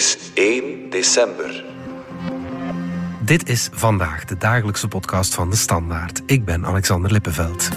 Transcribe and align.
is 0.00 0.18
1 0.34 0.90
december. 0.90 1.64
Dit 3.24 3.48
is 3.48 3.68
vandaag 3.72 4.24
de 4.24 4.36
dagelijkse 4.36 4.88
podcast 4.88 5.34
van 5.34 5.50
de 5.50 5.56
Standaard. 5.56 6.22
Ik 6.26 6.44
ben 6.44 6.66
Alexander 6.66 7.12
Lippenveld. 7.12 7.68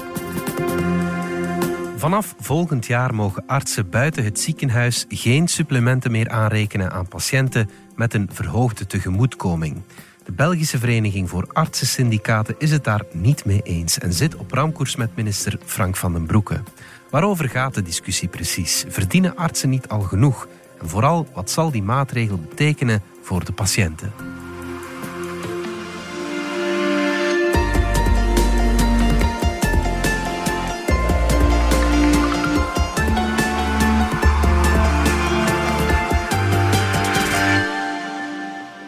Vanaf 1.98 2.36
volgend 2.40 2.86
jaar 2.86 3.16
mogen 3.16 3.44
artsen 3.46 3.90
buiten 3.90 4.24
het 4.24 4.40
ziekenhuis 4.40 5.06
geen 5.10 5.48
supplementen 5.48 6.12
meer 6.12 6.30
aanrekenen 6.30 6.92
aan 6.92 7.08
patiënten 7.08 7.70
met 7.96 8.14
een 8.14 8.30
verhoogde 8.32 8.86
tegemoetkoming. 8.86 9.82
De 10.26 10.32
Belgische 10.32 10.80
Vereniging 10.80 11.30
voor 11.30 11.48
Artsensyndicaten 11.54 12.56
is 12.58 12.72
het 12.72 12.84
daar 12.84 13.04
niet 13.12 13.46
mee 13.46 13.62
eens 13.64 13.98
en 13.98 14.14
zit 14.14 14.36
op 14.36 14.52
ramkoers 14.52 14.96
met 14.96 15.16
minister 15.16 15.58
Frank 15.66 15.96
van 15.96 16.14
den 16.14 16.26
Broeke. 16.26 16.64
Waarover 17.10 17.50
gaat 17.50 17.74
de 17.74 17.82
discussie 17.82 18.28
precies? 18.28 18.86
Verdienen 18.88 19.36
artsen 19.36 19.70
niet 19.70 19.88
al 19.88 20.02
genoeg? 20.02 20.48
En 20.84 20.90
vooral, 20.90 21.28
wat 21.34 21.50
zal 21.50 21.72
die 21.72 21.84
maatregel 21.84 22.38
betekenen 22.38 23.02
voor 23.22 23.46
de 23.46 23.52
patiënten? 23.52 24.14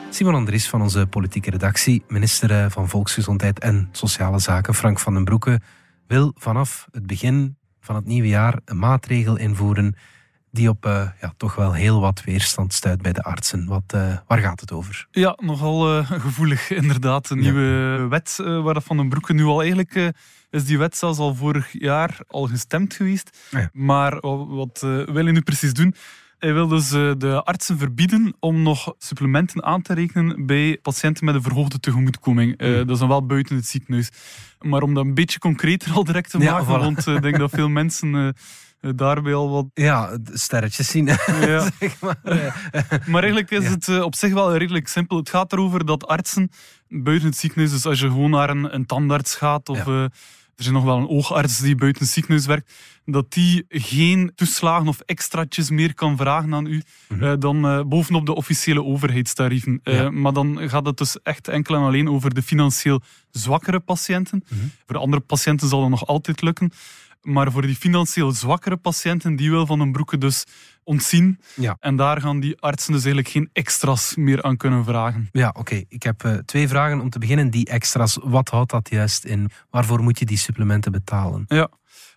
Simon 0.10 0.36
Andries 0.36 0.70
van 0.70 0.82
onze 0.82 1.08
politieke 1.08 1.50
redactie, 1.50 2.04
minister 2.08 2.52
eh, 2.52 2.66
van 2.70 2.90
Volksgezondheid 2.90 3.60
en 3.60 3.90
Sociale 3.92 4.40
Zaken, 4.40 4.74
Frank 4.74 5.00
van 5.00 5.14
den 5.14 5.24
Broeke, 5.24 5.62
wil 6.08 6.32
vanaf 6.38 6.88
het 6.92 7.08
begin 7.08 7.58
van 7.80 7.96
het 7.96 8.06
nieuwe 8.06 8.28
jaar 8.28 8.60
een 8.66 8.80
maatregel 8.80 9.38
invoeren 9.38 9.96
die 10.56 10.70
op 10.70 10.86
uh, 10.86 11.08
ja, 11.22 11.34
toch 11.38 11.56
wel 11.56 11.74
heel 11.74 12.00
wat 12.00 12.24
weerstand 12.24 12.74
stuit 12.74 13.02
bij 13.02 13.14
de 13.14 13.24
artsen. 13.24 13.66
Wat, 13.66 13.94
uh, 13.96 14.18
waar 14.28 14.40
gaat 14.40 14.60
het 14.60 14.72
over? 14.72 15.08
Ja, 15.12 15.38
nogal 15.42 15.98
uh, 15.98 16.12
gevoelig 16.12 16.70
inderdaad. 16.70 17.30
Een 17.30 17.40
nieuwe 17.40 18.08
wet 18.10 18.36
waar 18.38 18.82
Van 18.82 18.98
den 18.98 19.10
Broeke 19.10 19.34
nu 19.34 19.44
al 19.44 19.62
eigenlijk... 19.62 20.14
is 20.50 20.66
die 20.66 20.78
wet 20.78 20.98
zelfs 20.98 21.20
al 21.20 21.36
vorig 21.36 21.68
jaar 21.72 22.18
al 22.28 22.48
gestemd 22.48 22.94
geweest. 22.94 23.38
Ja. 23.52 23.70
Maar 23.74 24.20
wat 24.48 24.80
wil 24.82 25.24
hij 25.24 25.32
nu 25.32 25.42
precies 25.42 25.74
doen? 25.74 25.96
Hij 26.38 26.54
wil 26.54 26.68
dus 26.68 26.90
de 26.90 27.42
artsen 27.44 27.78
verbieden 27.78 28.36
om 28.40 28.62
nog 28.62 28.94
supplementen 28.98 29.64
aan 29.64 29.82
te 29.82 29.94
rekenen 29.94 30.46
bij 30.46 30.80
patiënten 30.82 31.26
met 31.26 31.36
een 31.36 31.42
verhoogde 31.42 31.80
tegemoetkoming. 31.80 32.62
Uh, 32.62 32.78
dat 32.78 32.90
is 32.90 33.00
dan 33.00 33.08
wel 33.08 33.26
buiten 33.26 33.56
het 33.56 33.66
ziekenhuis. 33.68 34.10
Maar 34.60 34.82
om 34.82 34.94
dat 34.94 35.06
een 35.06 35.14
beetje 35.14 35.40
concreter 35.40 35.94
al 35.94 36.04
direct 36.04 36.30
te 36.30 36.38
maken, 36.38 36.66
voilà. 36.66 36.68
want 36.68 37.08
ik 37.08 37.22
denk 37.22 37.38
dat 37.38 37.52
veel 37.52 37.70
mensen 37.70 38.36
daarbij 38.96 39.34
al 39.34 39.50
wat... 39.50 39.66
Ja, 39.74 40.18
sterretjes 40.34 40.88
zien. 40.88 41.06
Ja. 41.28 41.70
zeg 41.80 42.00
maar. 42.02 42.18
maar 43.06 43.22
eigenlijk 43.22 43.52
is 43.52 43.64
ja. 43.64 43.70
het 43.70 44.02
op 44.02 44.16
zich 44.16 44.34
wel 44.34 44.56
redelijk 44.56 44.88
simpel. 44.88 45.18
Het 45.18 45.30
gaat 45.30 45.54
erover 45.54 45.86
dat 45.86 46.08
artsen 46.08 46.50
buiten 46.88 47.28
het 47.28 47.38
ziekenhuis, 47.38 47.72
dus 47.72 47.86
als 47.86 48.00
je 48.00 48.08
gewoon 48.08 48.30
naar 48.30 48.50
een, 48.50 48.74
een 48.76 48.86
tandarts 48.86 49.36
gaat 49.36 49.70
of... 49.70 49.86
Ja. 49.86 49.92
Uh, 49.92 50.04
er 50.56 50.66
is 50.66 50.72
nog 50.72 50.84
wel 50.84 50.98
een 50.98 51.08
oogarts 51.08 51.60
die 51.60 51.76
buiten 51.76 52.04
het 52.04 52.12
ziekenhuis 52.12 52.46
werkt, 52.46 52.74
dat 53.06 53.34
die 53.34 53.66
geen 53.70 54.32
toeslagen 54.36 54.88
of 54.88 55.00
extraatjes 55.00 55.70
meer 55.70 55.94
kan 55.94 56.18
vragen 56.18 56.54
aan 56.54 56.66
u 56.66 56.76
mm 56.76 56.82
-hmm. 57.20 57.24
uh, 57.24 57.34
dan 57.40 57.90
bovenop 57.90 58.26
de 58.26 58.36
officiële 58.36 58.84
overheidstarieven. 58.84 59.82
Maar 60.22 60.34
dan 60.34 60.70
gaat 60.70 60.86
het 60.86 60.98
dus 60.98 61.22
echt 61.22 61.48
enkel 61.48 61.76
en 61.76 61.82
alleen 61.82 62.10
over 62.10 62.34
de 62.34 62.42
financieel 62.42 63.02
zwakkere 63.32 63.80
patiënten. 63.80 64.44
Mm 64.50 64.60
-hmm. 64.60 64.72
Voor 64.86 64.96
de 64.96 65.02
andere 65.02 65.22
patiënten 65.22 65.68
zal 65.68 65.82
dat 65.82 65.90
nog 65.90 66.08
altijd 66.08 66.42
lukken. 66.42 66.72
Maar 67.26 67.52
voor 67.52 67.62
die 67.62 67.76
financieel 67.76 68.32
zwakkere 68.32 68.78
patiënten, 68.78 69.36
die 69.36 69.50
wil 69.50 69.66
Van 69.66 69.80
den 69.80 69.92
Broeke 69.92 70.18
dus 70.18 70.44
ontzien. 70.84 71.40
Ja. 71.56 71.78
En 71.80 71.96
daar 71.96 72.22
gaan 72.22 72.40
die 72.40 72.62
artsen 72.62 72.94
dus 72.94 73.04
eigenlijk 73.04 73.34
geen 73.34 73.50
extra's 73.54 74.16
meer 74.16 74.44
aan 74.44 74.58
kunnen 74.58 74.86
vragen. 74.86 75.30
Ja, 75.32 75.48
oké. 75.48 75.60
Okay. 75.60 75.86
Ik 75.90 76.04
heb 76.04 76.24
uh, 76.24 76.34
twee 76.34 76.68
vragen 76.68 77.00
om 77.02 77.10
te 77.10 77.20
beginnen. 77.20 77.50
Die 77.50 77.66
extra's, 77.66 78.18
wat 78.24 78.50
houdt 78.50 78.72
dat 78.72 78.90
juist 78.90 79.26
in? 79.26 79.50
Waarvoor 79.70 80.04
moet 80.04 80.20
je 80.20 80.26
die 80.26 80.38
supplementen 80.38 80.92
betalen? 80.92 81.46
Ja. 81.48 81.70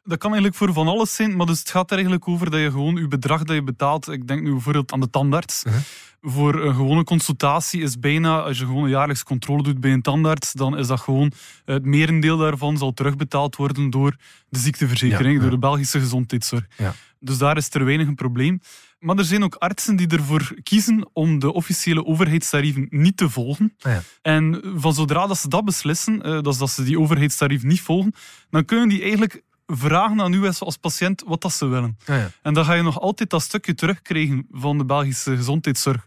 Dat 0.04 0.18
kan 0.18 0.30
eigenlijk 0.30 0.58
voor 0.60 0.72
van 0.72 0.88
alles 0.88 1.14
zijn, 1.14 1.36
maar 1.36 1.46
dus 1.46 1.58
het 1.58 1.70
gaat 1.70 1.90
er 1.90 1.96
eigenlijk 1.96 2.28
over 2.28 2.50
dat 2.50 2.60
je 2.60 2.70
gewoon 2.70 2.96
je 2.96 3.08
bedrag 3.08 3.42
dat 3.42 3.56
je 3.56 3.62
betaalt, 3.62 4.08
ik 4.08 4.26
denk 4.26 4.42
nu 4.42 4.50
bijvoorbeeld 4.50 4.92
aan 4.92 5.00
de 5.00 5.10
tandarts, 5.10 5.64
uh 5.64 5.72
-huh. 5.72 5.82
Voor 6.20 6.62
een 6.62 6.74
gewone 6.74 7.04
consultatie 7.04 7.82
is 7.82 7.98
bijna, 7.98 8.40
als 8.40 8.58
je 8.58 8.64
gewoon 8.64 8.84
een 8.84 8.90
jaarlijkse 8.90 9.24
controle 9.24 9.62
doet 9.62 9.80
bij 9.80 9.92
een 9.92 10.02
tandarts, 10.02 10.52
dan 10.52 10.78
is 10.78 10.86
dat 10.86 11.00
gewoon, 11.00 11.32
het 11.64 11.84
merendeel 11.84 12.36
daarvan 12.36 12.78
zal 12.78 12.92
terugbetaald 12.92 13.56
worden 13.56 13.90
door 13.90 14.16
de 14.48 14.58
ziekteverzekering, 14.58 15.28
ja, 15.28 15.34
ja. 15.34 15.40
door 15.40 15.50
de 15.50 15.58
Belgische 15.58 16.00
gezondheidszorg. 16.00 16.66
Ja. 16.76 16.94
Dus 17.20 17.38
daar 17.38 17.56
is 17.56 17.74
er 17.74 17.84
weinig 17.84 18.06
een 18.06 18.14
probleem. 18.14 18.60
Maar 18.98 19.16
er 19.16 19.24
zijn 19.24 19.44
ook 19.44 19.54
artsen 19.54 19.96
die 19.96 20.06
ervoor 20.06 20.54
kiezen 20.62 21.10
om 21.12 21.38
de 21.38 21.52
officiële 21.52 22.04
overheidstarieven 22.04 22.86
niet 22.90 23.16
te 23.16 23.30
volgen. 23.30 23.74
Ja. 23.78 24.02
En 24.22 24.60
van 24.76 24.94
zodra 24.94 25.26
dat 25.26 25.38
ze 25.38 25.48
dat 25.48 25.64
beslissen, 25.64 26.18
dat 26.18 26.46
is 26.46 26.58
dat 26.58 26.70
ze 26.70 26.82
die 26.82 27.00
overheidstarieven 27.00 27.68
niet 27.68 27.80
volgen, 27.80 28.14
dan 28.50 28.64
kunnen 28.64 28.88
die 28.88 29.02
eigenlijk 29.02 29.42
vragen 29.72 30.20
aan 30.20 30.32
u 30.32 30.46
als 30.46 30.76
patiënt 30.76 31.22
wat 31.26 31.40
dat 31.40 31.52
ze 31.52 31.66
willen. 31.66 31.98
Ja, 32.06 32.16
ja. 32.16 32.30
En 32.42 32.54
dan 32.54 32.64
ga 32.64 32.72
je 32.72 32.82
nog 32.82 33.00
altijd 33.00 33.30
dat 33.30 33.42
stukje 33.42 33.74
terugkrijgen 33.74 34.46
van 34.52 34.78
de 34.78 34.84
Belgische 34.84 35.36
gezondheidszorg 35.36 36.06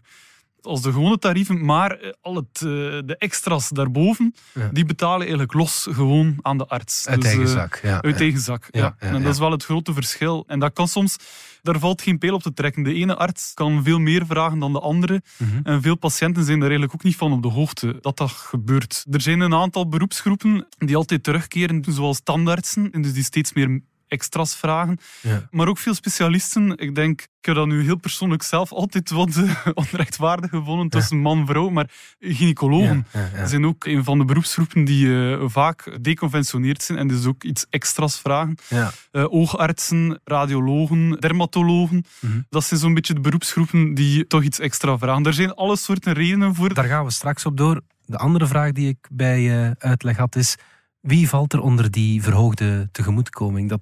als 0.62 0.82
de 0.82 0.92
gewone 0.92 1.18
tarieven, 1.18 1.64
maar 1.64 2.14
al 2.20 2.34
het, 2.34 2.58
de 2.58 3.14
extra's 3.18 3.68
daarboven, 3.68 4.34
ja. 4.54 4.68
die 4.72 4.84
betalen 4.84 5.20
eigenlijk 5.20 5.52
los 5.52 5.86
gewoon 5.90 6.38
aan 6.40 6.58
de 6.58 6.66
arts. 6.66 7.08
Uit 7.08 7.20
dus, 7.20 7.30
eigen 7.30 7.48
zak. 7.48 7.80
Ja, 7.82 8.02
uit 8.02 8.20
eigen 8.20 8.40
zak, 8.40 8.68
ja. 8.70 8.94
En 8.98 9.22
dat 9.22 9.32
is 9.32 9.38
wel 9.38 9.50
het 9.50 9.64
grote 9.64 9.92
verschil. 9.92 10.44
En 10.46 10.58
dat 10.58 10.72
kan 10.72 10.88
soms, 10.88 11.16
daar 11.62 11.78
valt 11.78 12.02
geen 12.02 12.18
pijl 12.18 12.34
op 12.34 12.42
te 12.42 12.52
trekken. 12.52 12.82
De 12.82 12.94
ene 12.94 13.16
arts 13.16 13.54
kan 13.54 13.84
veel 13.84 13.98
meer 13.98 14.26
vragen 14.26 14.58
dan 14.58 14.72
de 14.72 14.80
andere. 14.80 15.22
Mm 15.36 15.48
-hmm. 15.48 15.60
En 15.64 15.82
veel 15.82 15.96
patiënten 15.96 16.44
zijn 16.44 16.58
daar 16.58 16.68
eigenlijk 16.68 16.94
ook 16.94 17.04
niet 17.04 17.16
van 17.16 17.32
op 17.32 17.42
de 17.42 17.48
hoogte 17.48 17.98
dat 18.00 18.16
dat 18.16 18.30
gebeurt. 18.30 19.04
Er 19.10 19.20
zijn 19.20 19.40
een 19.40 19.54
aantal 19.54 19.88
beroepsgroepen 19.88 20.66
die 20.78 20.96
altijd 20.96 21.22
terugkeren, 21.22 21.84
zoals 21.88 22.20
tandartsen, 22.22 22.90
en 22.90 23.02
dus 23.02 23.12
die 23.12 23.24
steeds 23.24 23.52
meer 23.52 23.80
extra's 24.12 24.56
vragen. 24.56 24.98
Ja. 25.20 25.48
Maar 25.50 25.68
ook 25.68 25.78
veel 25.78 25.94
specialisten. 25.94 26.76
Ik 26.76 26.94
denk, 26.94 27.20
ik 27.20 27.46
heb 27.46 27.54
dat 27.54 27.66
nu 27.66 27.82
heel 27.82 27.96
persoonlijk 27.96 28.42
zelf 28.42 28.72
altijd 28.72 29.10
wat 29.10 29.36
uh, 29.36 29.56
onrechtvaardig 29.74 30.50
gevonden 30.50 30.88
tussen 30.88 31.18
man 31.18 31.38
en 31.38 31.46
vrouw. 31.46 31.68
Maar 31.68 31.90
gynaecologen 32.20 33.06
zijn 33.44 33.66
ook 33.66 33.84
een 33.84 34.04
van 34.04 34.18
de 34.18 34.24
beroepsgroepen 34.24 34.84
die 34.84 35.06
uh, 35.06 35.42
vaak 35.46 35.98
deconventioneerd 36.00 36.82
zijn 36.82 36.98
en 36.98 37.08
dus 37.08 37.26
ook 37.26 37.42
iets 37.42 37.66
extra's 37.70 38.20
vragen. 38.20 38.56
Uh, 38.70 39.24
oogartsen, 39.32 40.20
radiologen, 40.24 41.10
dermatologen. 41.20 41.96
Mm 42.20 42.30
-hmm. 42.30 42.46
Dat 42.50 42.64
zijn 42.64 42.80
zo'n 42.80 42.94
beetje 42.94 43.14
de 43.14 43.20
beroepsgroepen 43.20 43.94
die 43.94 44.26
toch 44.26 44.42
iets 44.42 44.58
extra 44.58 44.98
vragen. 44.98 45.24
Er 45.24 45.34
zijn 45.34 45.54
alle 45.54 45.76
soorten 45.76 46.12
redenen 46.12 46.54
voor. 46.54 46.74
Daar 46.74 46.84
gaan 46.84 47.04
we 47.04 47.10
straks 47.10 47.46
op 47.46 47.56
door. 47.56 47.80
De 48.06 48.18
andere 48.18 48.46
vraag 48.46 48.72
die 48.72 48.88
ik 48.88 49.08
bij 49.10 49.40
je 49.40 49.74
uitleg 49.78 50.16
had 50.16 50.36
is 50.36 50.56
wie 51.02 51.28
valt 51.28 51.52
er 51.52 51.60
onder 51.60 51.90
die 51.90 52.22
verhoogde 52.22 52.88
tegemoetkoming? 52.92 53.68
Dat 53.68 53.80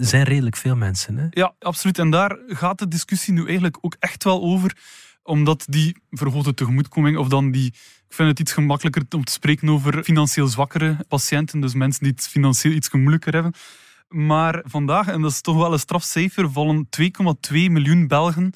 zijn 0.00 0.22
redelijk 0.22 0.56
veel 0.56 0.76
mensen. 0.76 1.16
Hè? 1.16 1.26
Ja, 1.30 1.54
absoluut. 1.58 1.98
En 1.98 2.10
daar 2.10 2.38
gaat 2.46 2.78
de 2.78 2.88
discussie 2.88 3.32
nu 3.32 3.44
eigenlijk 3.44 3.78
ook 3.80 3.96
echt 3.98 4.24
wel 4.24 4.42
over. 4.42 4.76
Omdat 5.22 5.64
die 5.68 5.96
verhoogde 6.10 6.54
tegemoetkoming, 6.54 7.16
of 7.16 7.28
dan 7.28 7.50
die. 7.50 7.66
Ik 8.08 8.18
vind 8.18 8.28
het 8.28 8.40
iets 8.40 8.52
gemakkelijker 8.52 9.02
om 9.10 9.24
te 9.24 9.32
spreken 9.32 9.68
over 9.68 10.04
financieel 10.04 10.46
zwakkere 10.46 10.96
patiënten. 11.08 11.60
Dus 11.60 11.74
mensen 11.74 12.02
die 12.02 12.12
het 12.12 12.28
financieel 12.28 12.74
iets 12.74 12.90
moeilijker 12.90 13.32
hebben. 13.32 13.52
Maar 14.08 14.62
vandaag, 14.64 15.08
en 15.08 15.20
dat 15.20 15.30
is 15.30 15.40
toch 15.40 15.56
wel 15.56 15.72
een 15.72 15.78
strafcijfer, 15.78 16.52
vallen 16.52 16.88
2,2 17.00 17.04
miljoen 17.50 18.06
Belgen 18.06 18.52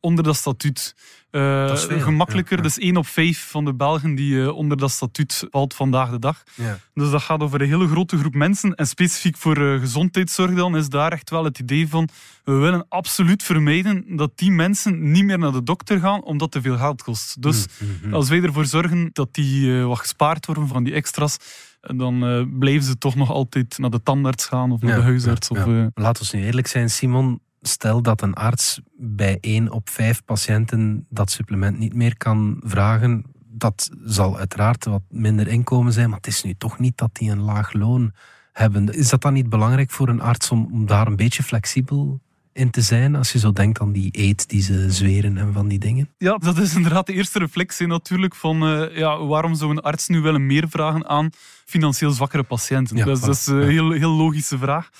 onder 0.00 0.24
dat 0.24 0.36
statuut. 0.36 0.94
Uh, 1.30 1.66
dat 1.66 1.84
veel, 1.84 2.00
gemakkelijker, 2.00 2.56
ja, 2.56 2.62
ja. 2.62 2.68
dus 2.68 2.78
1 2.78 2.96
op 2.96 3.06
5 3.06 3.48
van 3.50 3.64
de 3.64 3.74
Belgen 3.74 4.14
die 4.14 4.32
uh, 4.32 4.56
onder 4.56 4.76
dat 4.76 4.90
statuut 4.90 5.46
valt 5.50 5.74
vandaag 5.74 6.10
de 6.10 6.18
dag. 6.18 6.42
Ja. 6.54 6.78
Dus 6.94 7.10
dat 7.10 7.22
gaat 7.22 7.40
over 7.40 7.60
een 7.60 7.68
hele 7.68 7.88
grote 7.88 8.18
groep 8.18 8.34
mensen. 8.34 8.74
En 8.74 8.86
specifiek 8.86 9.36
voor 9.36 9.58
uh, 9.58 9.80
gezondheidszorg 9.80 10.54
dan 10.54 10.76
is 10.76 10.88
daar 10.88 11.12
echt 11.12 11.30
wel 11.30 11.44
het 11.44 11.58
idee 11.58 11.88
van 11.88 12.08
we 12.44 12.52
willen 12.52 12.86
absoluut 12.88 13.42
vermijden 13.42 14.16
dat 14.16 14.30
die 14.34 14.50
mensen 14.50 15.10
niet 15.10 15.24
meer 15.24 15.38
naar 15.38 15.52
de 15.52 15.62
dokter 15.62 15.98
gaan 15.98 16.22
omdat 16.22 16.50
te 16.50 16.60
veel 16.60 16.76
geld 16.76 17.02
kost. 17.02 17.42
Dus 17.42 17.66
mm 17.78 17.88
-hmm. 18.02 18.14
als 18.14 18.28
wij 18.28 18.42
ervoor 18.42 18.66
zorgen 18.66 19.10
dat 19.12 19.34
die 19.34 19.82
wat 19.82 19.98
gespaard 19.98 20.46
worden 20.46 20.68
van 20.68 20.84
die 20.84 20.92
extra's, 20.92 21.36
dan 21.80 22.48
blijven 22.58 22.82
ze 22.82 22.98
toch 22.98 23.14
nog 23.14 23.30
altijd 23.30 23.78
naar 23.78 23.90
de 23.90 24.02
tandarts 24.02 24.46
gaan 24.46 24.72
of 24.72 24.80
naar 24.80 24.96
de 24.96 25.02
huisarts. 25.02 25.48
Of, 25.48 25.58
Laten 25.94 26.30
we 26.30 26.36
nu 26.36 26.44
eerlijk 26.44 26.66
zijn, 26.66 26.90
Simon 26.90 27.40
stel 27.60 28.02
dat 28.02 28.22
een 28.22 28.34
arts 28.34 28.80
bij 28.96 29.38
één 29.40 29.70
op 29.70 29.90
vijf 29.90 30.24
patiënten 30.24 31.06
dat 31.08 31.30
supplement 31.30 31.78
niet 31.78 31.94
meer 31.94 32.16
kan 32.16 32.60
vragen, 32.64 33.24
dat 33.46 33.90
zal 34.04 34.38
uiteraard 34.38 34.84
wat 34.84 35.02
minder 35.08 35.48
inkomen 35.48 35.92
zijn, 35.92 36.08
maar 36.08 36.18
het 36.18 36.26
is 36.26 36.42
nu 36.42 36.54
toch 36.58 36.78
niet 36.78 36.96
dat 36.96 37.10
die 37.12 37.30
een 37.30 37.42
laag 37.42 37.72
loon 37.72 38.12
hebben. 38.52 38.94
Is 38.94 39.08
dat 39.08 39.22
dan 39.22 39.32
niet 39.32 39.48
belangrijk 39.48 39.90
voor 39.90 40.08
een 40.08 40.20
arts 40.20 40.50
om, 40.50 40.68
om 40.72 40.86
daar 40.86 41.06
een 41.06 41.16
beetje 41.16 41.42
flexibel 41.42 42.20
in 42.52 42.70
te 42.70 42.80
zijn, 42.80 43.16
als 43.16 43.32
je 43.32 43.38
zo 43.38 43.52
denkt 43.52 43.80
aan 43.80 43.92
die 43.92 44.08
eet 44.12 44.48
die 44.48 44.62
ze 44.62 44.92
zweren 44.92 45.36
en 45.36 45.52
van 45.52 45.68
die 45.68 45.78
dingen? 45.78 46.08
Ja, 46.18 46.36
dat 46.36 46.58
is 46.58 46.74
inderdaad 46.74 47.06
de 47.06 47.12
eerste 47.12 47.38
reflectie 47.38 47.86
natuurlijk 47.86 48.34
van 48.34 48.72
uh, 48.72 48.96
ja, 48.96 49.24
waarom 49.24 49.54
zou 49.54 49.70
een 49.70 49.80
arts 49.80 50.08
nu 50.08 50.20
willen 50.20 50.46
meer 50.46 50.68
vragen 50.68 51.08
aan 51.08 51.30
financieel 51.64 52.10
zwakkere 52.10 52.42
patiënten? 52.42 52.96
Ja, 52.96 53.04
dat 53.04 53.28
is 53.28 53.46
een 53.46 53.68
heel, 53.68 53.90
heel 53.90 54.10
logische 54.10 54.58
vraag. 54.58 54.90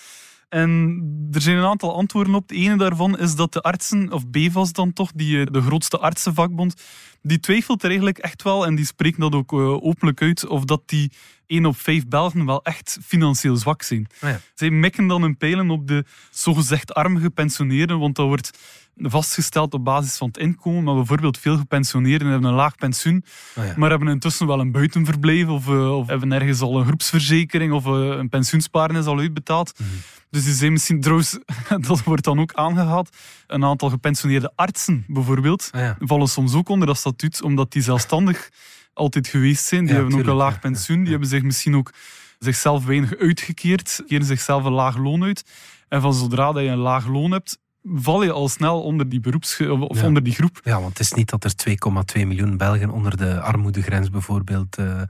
En 0.49 1.03
er 1.33 1.41
zijn 1.41 1.57
een 1.57 1.65
aantal 1.65 1.95
antwoorden 1.95 2.35
op. 2.35 2.49
De 2.49 2.55
ene 2.55 2.77
daarvan 2.77 3.19
is 3.19 3.35
dat 3.35 3.53
de 3.53 3.61
artsen, 3.61 4.13
of 4.13 4.29
BVAS 4.29 4.73
dan 4.73 4.93
toch, 4.93 5.13
die, 5.15 5.41
eh, 5.41 5.47
de 5.53 5.61
grootste 5.61 5.99
artsenvakbond, 5.99 6.83
die 7.23 7.41
twijfelt 7.41 7.83
er 7.83 7.89
eigenlijk 7.89 8.19
echt 8.19 8.43
wel, 8.43 8.67
en 8.67 8.75
die 8.75 8.87
spreekt 8.87 9.21
dat 9.21 9.35
ook 9.35 9.53
uh, 9.53 9.85
openlijk 9.85 10.23
uit, 10.23 10.47
of 10.47 10.65
dat 10.65 10.83
die 10.87 11.13
1 11.49 11.67
op 11.67 11.77
5 11.79 12.07
Belgen 12.09 12.47
wel 12.47 12.65
echt 12.65 12.99
financieel 13.05 13.57
zwak 13.57 13.83
zijn. 13.83 14.07
Oh 14.23 14.29
ja. 14.29 14.41
Zij 14.55 14.71
mikken 14.71 15.07
dan 15.07 15.23
hun 15.23 15.37
pijlen 15.37 15.71
op 15.71 15.87
de 15.87 16.05
zogezegd 16.31 16.95
arme 16.95 17.21
gepensioneerden, 17.21 17.99
want 17.99 18.17
dat 18.17 18.27
wordt 18.27 18.59
vastgesteld 18.97 19.75
op 19.75 19.85
basis 19.85 20.17
van 20.17 20.29
het 20.29 20.37
inkomen. 20.37 20.85
Maar 20.85 20.95
bijvoorbeeld 20.95 21.39
veel 21.39 21.57
gepensioneerden 21.57 22.29
hebben 22.29 22.49
een 22.49 22.55
laag 22.55 22.77
pensioen, 22.77 23.25
Oh 23.57 23.65
ja. 23.65 23.75
maar 23.77 23.91
hebben 23.91 24.09
intussen 24.09 24.47
wel 24.47 24.61
een 24.61 24.73
buitenverblijf 24.73 25.49
of, 25.49 25.67
uh, 25.67 25.97
of 25.97 26.07
hebben 26.07 26.33
ergens 26.33 26.61
al 26.61 26.79
een 26.79 26.87
groepsverzekering 26.87 27.73
of 27.73 27.87
uh, 27.87 27.93
een 27.93 28.29
pensioensparen 28.29 28.97
is 28.97 29.05
al 29.07 29.19
uitbetaald. 29.19 29.79
Mhm. 29.79 29.89
Dus 30.31 30.45
die 30.45 30.55
zijn 30.55 30.73
misschien 30.73 31.01
trouwens, 31.01 31.39
dat 31.89 32.03
wordt 32.03 32.25
dan 32.25 32.41
ook 32.41 32.53
aangehaald, 32.53 33.17
een 33.47 33.65
aantal 33.65 33.91
gepensioneerde 33.91 34.53
artsen 34.55 35.05
bijvoorbeeld, 35.07 35.69
Ah 35.73 35.81
ja. 35.81 35.97
vallen 35.99 36.29
soms 36.29 36.55
ook 36.55 36.69
onder 36.69 36.87
dat 36.87 36.97
statuut, 36.97 37.43
omdat 37.43 37.73
die 37.73 37.83
zelfstandig 37.83 38.51
altijd 38.99 39.27
geweest 39.29 39.65
zijn. 39.65 39.85
Die 39.85 39.95
Ja, 39.95 40.01
hebben 40.01 40.19
ook 40.19 40.27
een 40.27 40.35
laag 40.35 40.61
pensioen, 40.61 41.01
die 41.03 41.11
hebben 41.11 41.29
zich 41.29 41.43
misschien 41.43 41.77
ook 41.77 41.93
zichzelf 42.39 42.85
weinig 42.85 43.17
uitgekeerd, 43.17 44.03
keren 44.07 44.27
zichzelf 44.27 44.65
een 44.65 44.73
laag 44.73 44.97
loon 44.97 45.23
uit. 45.25 45.45
En 45.89 46.01
van 46.01 46.15
zodra 46.15 46.53
dat 46.53 46.63
je 46.63 46.69
een 46.69 46.77
laag 46.79 47.07
loon 47.07 47.31
hebt, 47.31 47.59
val 47.85 48.23
je 48.23 48.33
al 48.33 48.49
snel 48.49 48.83
onder 48.83 49.09
die 49.09 49.21
beroeps 49.21 49.61
of 49.61 49.99
Ja. 49.99 50.07
onder 50.07 50.23
die 50.23 50.33
groep. 50.35 50.61
Ja, 50.65 50.75
want 50.81 50.89
het 50.89 51.01
is 51.01 51.13
niet 51.13 51.29
dat 51.31 51.45
er 51.45 51.55
2,2 51.57 52.27
miljoen 52.27 52.57
Belgen 52.57 52.91
onder 52.91 53.17
de 53.17 53.41
armoedegrens 53.41 54.11
bijvoorbeeld 54.11 54.77
eh, 54.77 55.03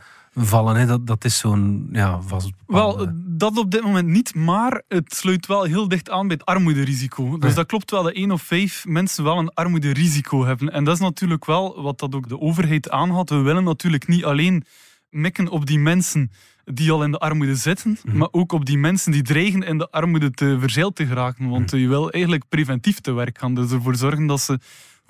vallen. 0.46 0.76
Hè. 0.76 0.86
Dat, 0.86 1.06
dat 1.06 1.24
is 1.24 1.38
zo'n 1.38 1.88
ja, 1.92 2.20
vast 2.22 2.50
Wel, 2.66 3.08
dat 3.26 3.58
op 3.58 3.70
dit 3.70 3.82
moment 3.82 4.08
niet, 4.08 4.34
maar 4.34 4.82
het 4.88 5.14
sluit 5.14 5.46
wel 5.46 5.62
heel 5.62 5.88
dicht 5.88 6.10
aan 6.10 6.26
bij 6.26 6.36
het 6.36 6.46
armoederisico. 6.46 7.38
Dus 7.38 7.50
Ja. 7.50 7.56
dat 7.56 7.66
klopt 7.66 7.90
wel 7.90 8.02
dat 8.02 8.12
één 8.12 8.30
of 8.30 8.42
vijf 8.42 8.84
mensen 8.88 9.24
wel 9.24 9.38
een 9.38 9.54
armoederisico 9.54 10.44
hebben. 10.44 10.72
En 10.72 10.84
dat 10.84 10.94
is 10.94 11.00
natuurlijk 11.00 11.44
wel 11.44 11.82
wat 11.82 11.98
dat 11.98 12.14
ook 12.14 12.28
de 12.28 12.40
overheid 12.40 12.90
aanhad. 12.90 13.30
We 13.30 13.36
willen 13.40 13.64
natuurlijk 13.64 14.08
niet 14.08 14.24
alleen 14.24 14.64
mikken 15.10 15.48
op 15.48 15.66
die 15.66 15.78
mensen 15.78 16.30
die 16.64 16.90
al 16.92 17.02
in 17.04 17.10
de 17.10 17.18
armoede 17.18 17.54
zitten, 17.56 17.98
Mhm. 18.04 18.16
maar 18.16 18.28
ook 18.30 18.52
op 18.52 18.64
die 18.64 18.78
mensen 18.78 19.12
die 19.12 19.22
dreigen 19.22 19.62
in 19.62 19.78
de 19.78 19.90
armoede 19.90 20.30
te 20.30 20.56
verzeild 20.60 20.96
te 20.96 21.06
geraken. 21.06 21.48
Want 21.48 21.72
Mhm. 21.72 21.80
je 21.80 21.88
wil 21.88 22.10
eigenlijk 22.10 22.44
preventief 22.48 23.00
te 23.00 23.12
werk 23.12 23.38
gaan. 23.38 23.54
Dus 23.54 23.70
ervoor 23.70 23.96
zorgen 23.96 24.26
dat 24.26 24.40
ze, 24.40 24.58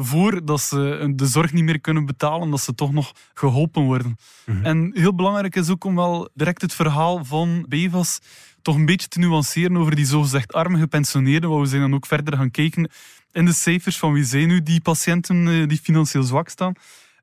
voordat 0.02 0.60
ze 0.60 1.12
de 1.14 1.26
zorg 1.26 1.52
niet 1.52 1.64
meer 1.64 1.80
kunnen 1.80 2.06
betalen, 2.06 2.50
dat 2.50 2.60
ze 2.60 2.74
toch 2.74 2.92
nog 2.92 3.12
geholpen 3.34 3.82
worden. 3.82 4.16
Mhm. 4.46 4.64
En 4.64 4.90
heel 4.94 5.14
belangrijk 5.14 5.56
is 5.56 5.70
ook 5.70 5.84
om 5.84 5.94
wel 5.94 6.28
direct 6.34 6.62
het 6.62 6.74
verhaal 6.74 7.24
van 7.24 7.64
Bevas 7.68 8.18
toch 8.62 8.76
een 8.76 8.86
beetje 8.86 9.08
te 9.08 9.18
nuanceren 9.18 9.76
over 9.76 9.94
die 9.94 10.06
zogezegd 10.06 10.52
arme 10.52 10.78
gepensioneerden. 10.78 11.50
Want 11.50 11.62
we 11.62 11.68
zijn 11.68 11.80
dan 11.80 11.94
ook 11.94 12.06
verder 12.06 12.36
gaan 12.36 12.50
kijken 12.50 12.90
in 13.32 13.44
de 13.44 13.52
cijfers 13.52 13.98
van 13.98 14.12
wie 14.12 14.24
zijn 14.24 14.48
nu 14.48 14.62
die 14.62 14.80
patiënten 14.80 15.48
eh, 15.48 15.68
die 15.68 15.80
financieel 15.82 16.22
zwak 16.22 16.48
staan. 16.48 16.72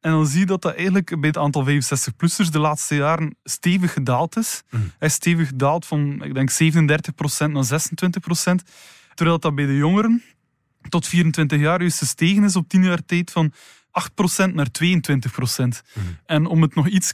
En 0.01 0.11
dan 0.11 0.27
zie 0.27 0.39
je 0.39 0.45
dat 0.45 0.61
dat 0.61 0.75
eigenlijk 0.75 1.19
bij 1.19 1.29
het 1.29 1.37
aantal 1.37 1.65
65-plussers 1.65 2.49
de 2.51 2.59
laatste 2.59 2.95
jaren 2.95 3.37
stevig 3.43 3.93
gedaald 3.93 4.37
is. 4.37 4.63
Mhm. 4.69 4.81
Hij 4.99 5.07
is 5.07 5.13
stevig 5.13 5.47
gedaald 5.47 5.85
van, 5.85 6.23
ik 6.23 6.33
denk, 6.33 6.51
37% 6.51 7.51
naar 7.51 7.65
26%. 7.65 8.63
Terwijl 9.13 9.39
dat 9.39 9.55
bij 9.55 9.65
de 9.65 9.75
jongeren 9.75 10.23
tot 10.89 11.07
24 11.07 11.59
jaar 11.59 11.79
juist 11.79 11.97
gestegen 11.97 12.43
is 12.43 12.55
op 12.55 12.69
10 12.69 12.83
jaar 12.83 13.05
tijd 13.05 13.31
van 13.31 13.53
8% 13.91 14.53
naar 14.53 14.71
22%. 14.71 15.81
Mhm. 15.93 16.05
En 16.25 16.45
om 16.45 16.61
het 16.61 16.75
nog 16.75 16.87
iets 16.87 17.13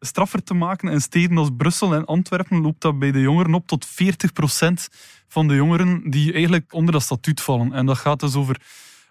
straffer 0.00 0.42
te 0.42 0.54
maken, 0.54 0.88
in 0.88 1.00
steden 1.00 1.38
als 1.38 1.48
Brussel 1.56 1.94
en 1.94 2.04
Antwerpen 2.04 2.60
loopt 2.60 2.80
dat 2.80 2.98
bij 2.98 3.12
de 3.12 3.20
jongeren 3.20 3.54
op 3.54 3.66
tot 3.66 3.86
40% 3.86 4.88
van 5.28 5.48
de 5.48 5.54
jongeren 5.54 6.10
die 6.10 6.32
eigenlijk 6.32 6.72
onder 6.72 6.92
dat 6.92 7.02
statuut 7.02 7.40
vallen. 7.40 7.72
En 7.72 7.86
dat 7.86 7.98
gaat 7.98 8.20
dus 8.20 8.34
over 8.34 8.60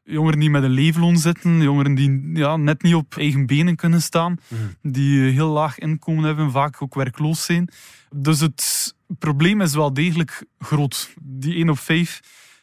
jongeren 0.04 0.40
die 0.40 0.50
met 0.50 0.64
een 0.64 0.70
leefloon 0.70 1.18
zitten, 1.18 1.62
jongeren 1.62 1.96
die 1.96 2.30
ja, 2.34 2.58
net 2.58 2.82
niet 2.82 2.96
op 2.96 3.16
eigen 3.18 3.46
benen 3.46 3.76
kunnen 3.76 4.02
staan, 4.02 4.38
Mhm. 4.48 4.62
die 4.82 5.28
eh, 5.28 5.34
heel 5.34 5.50
laag 5.50 5.78
inkomen 5.78 6.24
hebben, 6.24 6.52
vaak 6.52 6.82
ook 6.82 6.96
werkloos 6.96 7.46
zijn. 7.46 7.70
Dus 8.16 8.40
het 8.40 8.94
probleem 9.20 9.62
is 9.62 9.74
wel 9.74 9.94
degelijk 9.94 10.46
groot. 10.60 11.14
Die 11.22 11.56
1 11.56 11.70
op 11.70 11.80
5, 11.80 12.20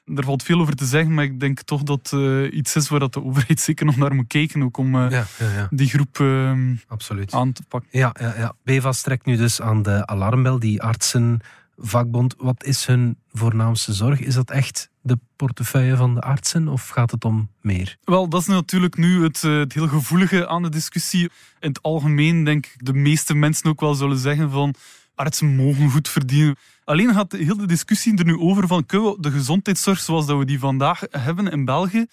daar 0.06 0.25
valt 0.25 0.43
veel 0.43 0.61
over 0.61 0.75
te 0.75 0.85
zeggen, 0.85 1.14
maar 1.14 1.25
ik 1.25 1.41
denk 1.41 1.61
toch 1.61 1.82
dat 1.82 2.11
het 2.11 2.53
iets 2.53 2.76
is 2.76 2.88
waar 2.88 3.00
dat 3.00 3.12
de 3.12 3.25
overheid 3.25 3.61
zeker 3.61 3.87
nog 3.87 3.97
naar 3.97 4.14
moet 4.14 4.26
kijken, 4.26 4.62
ook 4.62 4.76
om 4.76 4.94
eh, 4.94 5.11
Ja, 5.11 5.26
ja, 5.38 5.53
ja, 5.55 5.69
die 5.70 5.88
groep 5.88 6.20
eh, 6.20 6.53
absoluut. 6.88 7.32
aan 7.32 7.53
te 7.53 7.62
pakken. 7.69 7.88
Ja, 7.93 8.14
ja, 8.20 8.35
ja. 8.37 8.53
BVAS 8.64 9.03
trekt 9.03 9.26
nu 9.26 9.37
dus 9.37 9.61
aan 9.61 9.82
de 9.82 10.06
alarmbel, 10.06 10.58
die 10.58 10.82
artsenvakbond. 10.82 12.35
Wat 12.38 12.64
is 12.64 12.87
hun 12.87 13.17
voornaamste 13.32 13.93
zorg? 13.93 14.20
Is 14.20 14.35
dat 14.35 14.50
echt 14.50 14.91
de 15.00 15.19
portefeuille 15.37 15.97
van 15.97 16.14
de 16.14 16.20
artsen 16.20 16.69
of 16.69 16.88
gaat 16.88 17.11
het 17.11 17.25
om 17.25 17.50
meer? 17.61 17.97
Wel, 18.05 18.29
dat 18.29 18.41
is 18.41 18.47
natuurlijk 18.47 18.97
nu 18.97 19.23
het, 19.23 19.44
eh, 19.44 19.59
het 19.59 19.73
heel 19.73 19.88
gevoelige 19.88 20.49
aan 20.49 20.62
de 20.62 20.69
discussie. 20.69 21.31
In 21.61 21.69
het 21.69 21.82
algemeen 21.82 22.44
denk 22.44 22.67
ik 22.67 22.75
de 22.87 22.93
meeste 22.94 23.35
mensen 23.35 23.70
ook 23.70 23.81
wel 23.81 23.94
zullen 23.94 24.19
zeggen 24.19 24.50
van 24.50 24.75
artsen 25.16 25.56
mogen 25.56 25.90
goed 25.90 26.08
verdienen. 26.08 26.56
Alleen 26.84 27.14
gaat 27.14 27.30
de 27.30 27.36
hele 27.36 27.66
discussie 27.66 28.18
er 28.18 28.24
nu 28.24 28.38
over 28.38 28.66
van 28.66 28.86
kunnen 28.86 29.10
we 29.12 29.20
de 29.20 29.30
gezondheidszorg 29.30 29.98
zoals 29.98 30.26
dat 30.26 30.38
we 30.38 30.44
die 30.44 30.58
vandaag 30.58 31.02
hebben 31.10 31.48
in 31.50 31.64
België, 31.64 32.06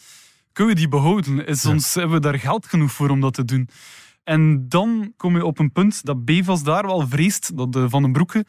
kunnen 0.53 0.73
we 0.73 0.79
die 0.79 0.89
behouden? 0.89 1.45
Is 1.47 1.63
Ja. 1.63 1.69
ons, 1.69 1.93
hebben 1.93 2.13
we 2.15 2.19
daar 2.19 2.39
geld 2.39 2.65
genoeg 2.67 2.91
voor 2.91 3.09
om 3.09 3.21
dat 3.21 3.33
te 3.33 3.45
doen? 3.45 3.69
En 4.23 4.69
dan 4.69 5.13
kom 5.17 5.35
je 5.35 5.45
op 5.45 5.59
een 5.59 5.71
punt 5.71 6.05
dat 6.05 6.25
BVAS 6.25 6.63
daar 6.63 6.85
wel 6.85 7.07
vreest, 7.07 7.57
dat 7.57 7.73
de 7.73 7.89
Van 7.89 8.01
den 8.01 8.11
Broeke 8.11 8.45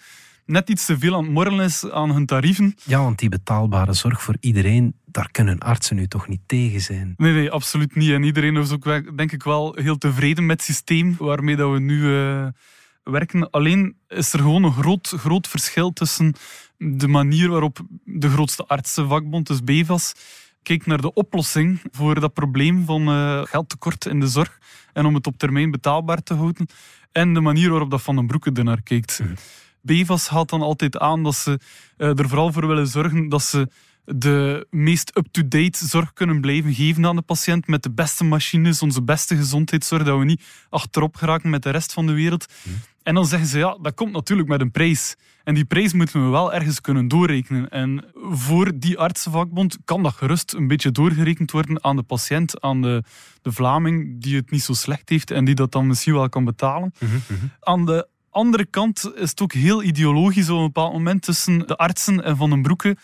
net 0.46 0.70
iets 0.70 0.86
te 0.86 0.98
veel 0.98 1.14
aan 1.16 1.22
het 1.24 1.32
morrelen 1.32 1.64
is 1.64 1.90
aan 1.90 2.10
hun 2.12 2.26
tarieven. 2.26 2.74
Ja, 2.84 2.98
want 3.02 3.18
die 3.18 3.28
betaalbare 3.28 3.92
zorg 3.92 4.22
voor 4.22 4.36
iedereen, 4.40 4.94
daar 5.04 5.30
kunnen 5.30 5.58
artsen 5.58 5.96
nu 5.96 6.06
toch 6.06 6.28
niet 6.28 6.40
tegen 6.46 6.80
zijn. 6.80 7.14
Nee, 7.16 7.32
nee, 7.32 7.50
absoluut 7.50 7.94
niet. 7.94 8.10
En 8.10 8.22
iedereen 8.22 8.56
is 8.56 8.70
ook, 8.70 9.16
denk 9.16 9.32
ik, 9.32 9.42
wel 9.42 9.74
heel 9.80 9.98
tevreden 9.98 10.46
met 10.46 10.56
het 10.56 10.66
systeem 10.66 11.14
waarmee 11.18 11.56
dat 11.56 11.72
we 11.72 11.78
nu 11.80 12.16
eh, 12.16 12.46
werken. 13.04 13.50
Alleen 13.50 13.96
is 14.08 14.32
er 14.32 14.38
gewoon 14.38 14.64
een 14.64 14.72
groot, 14.72 15.08
groot 15.16 15.48
verschil 15.48 15.92
tussen 15.92 16.34
de 16.78 17.08
manier 17.08 17.48
waarop 17.48 17.78
de 18.04 18.28
grootste 18.28 18.66
artsenvakbond, 18.66 19.46
dus 19.46 19.64
BEVAS, 19.64 20.12
kijkt 20.62 20.86
naar 20.86 21.00
de 21.00 21.12
oplossing 21.12 21.82
voor 21.90 22.20
dat 22.20 22.32
probleem 22.32 22.84
van 22.84 23.08
eh, 23.08 23.42
geldtekort 23.44 24.06
in 24.06 24.20
de 24.20 24.26
zorg 24.26 24.58
en 24.92 25.06
om 25.06 25.14
het 25.14 25.26
op 25.26 25.38
termijn 25.38 25.70
betaalbaar 25.70 26.22
te 26.22 26.34
houden. 26.34 26.66
En 27.12 27.34
de 27.34 27.40
manier 27.40 27.70
waarop 27.70 27.90
dat 27.90 28.02
Van 28.02 28.16
den 28.16 28.26
Broeke 28.26 28.50
ernaar 28.52 28.82
kijkt. 28.82 29.20
Mhm. 29.22 29.34
BEVAS 29.80 30.28
haalt 30.28 30.50
dan 30.50 30.62
altijd 30.62 30.98
aan 30.98 31.22
dat 31.22 31.34
ze 31.34 31.60
eh, 31.96 32.18
er 32.18 32.28
vooral 32.28 32.52
voor 32.52 32.66
willen 32.66 32.86
zorgen 32.86 33.28
dat 33.28 33.42
ze 33.42 33.68
de 34.04 34.66
meest 34.70 35.16
up-to-date 35.16 35.86
zorg 35.86 36.12
kunnen 36.12 36.40
blijven 36.40 36.74
geven 36.74 37.06
aan 37.06 37.16
de 37.16 37.22
patiënt 37.22 37.66
met 37.66 37.82
de 37.82 37.90
beste 37.90 38.24
machines, 38.24 38.82
onze 38.82 39.02
beste 39.02 39.36
gezondheidszorg, 39.36 40.02
dat 40.02 40.18
we 40.18 40.24
niet 40.24 40.42
achterop 40.68 41.16
geraken 41.16 41.50
met 41.50 41.62
de 41.62 41.70
rest 41.70 41.92
van 41.92 42.06
de 42.06 42.12
wereld. 42.12 42.46
En 43.02 43.14
dan 43.14 43.26
zeggen 43.26 43.48
ze, 43.48 43.58
ja, 43.58 43.78
dat 43.82 43.94
komt 43.94 44.12
natuurlijk 44.12 44.48
met 44.48 44.60
een 44.60 44.70
prijs. 44.70 45.16
En 45.44 45.54
die 45.54 45.64
prijs 45.64 45.92
moeten 45.92 46.24
we 46.24 46.30
wel 46.30 46.54
ergens 46.54 46.80
kunnen 46.80 47.08
doorrekenen. 47.08 47.68
En 47.68 48.04
voor 48.14 48.72
die 48.74 48.98
artsenvakbond 48.98 49.78
kan 49.84 50.02
dat 50.02 50.14
gerust 50.14 50.52
een 50.52 50.66
beetje 50.66 50.90
doorgerekend 50.90 51.50
worden 51.50 51.84
aan 51.84 51.96
de 51.96 52.02
patiënt, 52.02 52.60
aan 52.60 52.82
de, 52.82 53.02
de 53.42 53.52
Vlaming 53.52 54.22
die 54.22 54.36
het 54.36 54.50
niet 54.50 54.62
zo 54.62 54.72
slecht 54.72 55.08
heeft 55.08 55.30
en 55.30 55.44
die 55.44 55.54
dat 55.54 55.72
dan 55.72 55.86
misschien 55.86 56.14
wel 56.14 56.28
kan 56.28 56.44
betalen. 56.44 56.94
Aan 57.60 57.86
de 57.86 58.08
andere 58.30 58.66
kant 58.66 59.12
is 59.14 59.30
het 59.30 59.40
ook 59.40 59.52
heel 59.52 59.82
ideologisch 59.82 60.50
op 60.50 60.58
een 60.58 60.64
bepaald 60.64 60.92
moment 60.92 61.22
tussen 61.22 61.58
de 61.58 61.76
artsen 61.76 62.24
en 62.24 62.36
Van 62.36 62.50
den 62.50 62.62
Broeke. 62.62 62.96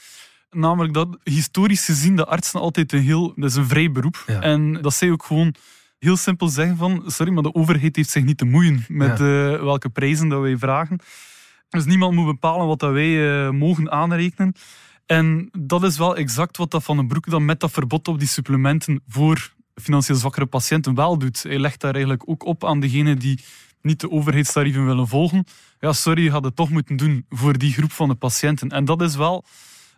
Namelijk 0.50 0.95
dat 0.95 1.19
historisch 1.25 1.85
gezien 1.85 2.16
de 2.16 2.26
artsen 2.26 2.61
altijd 2.61 2.92
een 2.92 3.02
heel... 3.02 3.33
Dat 3.37 3.50
is 3.50 3.57
een 3.57 3.69
vrij 3.69 3.92
beroep. 3.92 4.25
Ja. 4.26 4.40
En 4.40 4.73
dat 4.73 4.95
zij 4.95 5.11
ook 5.11 5.25
gewoon 5.25 5.54
heel 5.99 6.16
simpel 6.16 6.49
zeggen 6.49 6.76
van... 6.76 7.02
Sorry, 7.07 7.33
maar 7.33 7.42
de 7.42 7.54
overheid 7.54 7.97
heeft 7.97 8.11
zich 8.11 8.25
niet 8.25 8.38
te 8.38 8.45
moeien 8.45 8.85
met 8.88 9.11
eh, 9.11 9.16
welke 9.62 9.88
prijzen 9.88 10.28
dat 10.28 10.40
wij 10.40 10.59
vragen. 10.59 10.99
Dus 11.69 11.85
niemand 11.85 12.14
moet 12.14 12.26
bepalen 12.26 12.66
wat 12.66 12.78
dat 12.78 12.92
wij 12.92 13.45
eh, 13.45 13.50
mogen 13.50 13.90
aanrekenen. 13.90 14.54
En 15.07 15.49
dat 15.59 15.83
is 15.83 15.99
wel 15.99 16.16
exact 16.16 16.57
wat 16.57 16.71
dat 16.71 16.83
Van 16.83 16.97
den 16.97 17.07
Broeke 17.07 17.30
dan 17.30 17.45
met 17.45 17.61
dat 17.61 17.71
verbod 17.71 18.09
op 18.09 18.19
die 18.19 18.28
supplementen 18.28 19.02
voor 19.09 19.52
financieel 19.75 20.19
zwakkere 20.19 20.47
patiënten 20.47 20.95
wel 20.95 21.19
doet. 21.19 21.42
Hij 21.42 21.59
legt 21.59 21.80
daar 21.80 21.92
eigenlijk 21.92 22.23
ook 22.26 22.45
op 22.45 22.64
aan 22.64 22.80
degenen 22.80 23.19
die 23.19 23.40
niet 23.83 24.00
de 24.00 24.11
overheidstarieven 24.11 24.87
willen 24.87 25.09
volgen. 25.09 25.45
Ja, 25.80 25.92
sorry, 25.92 26.23
je 26.23 26.30
gaat 26.30 26.45
het 26.45 26.57
toch 26.57 26.71
moeten 26.71 26.97
doen 26.97 27.26
voor 27.28 27.59
die 27.59 27.73
groep 27.73 27.92
van 27.92 28.09
de 28.09 28.14
patiënten. 28.14 28.69
En 28.69 28.85
dat 28.85 29.02
is 29.02 29.16
wel 29.16 29.45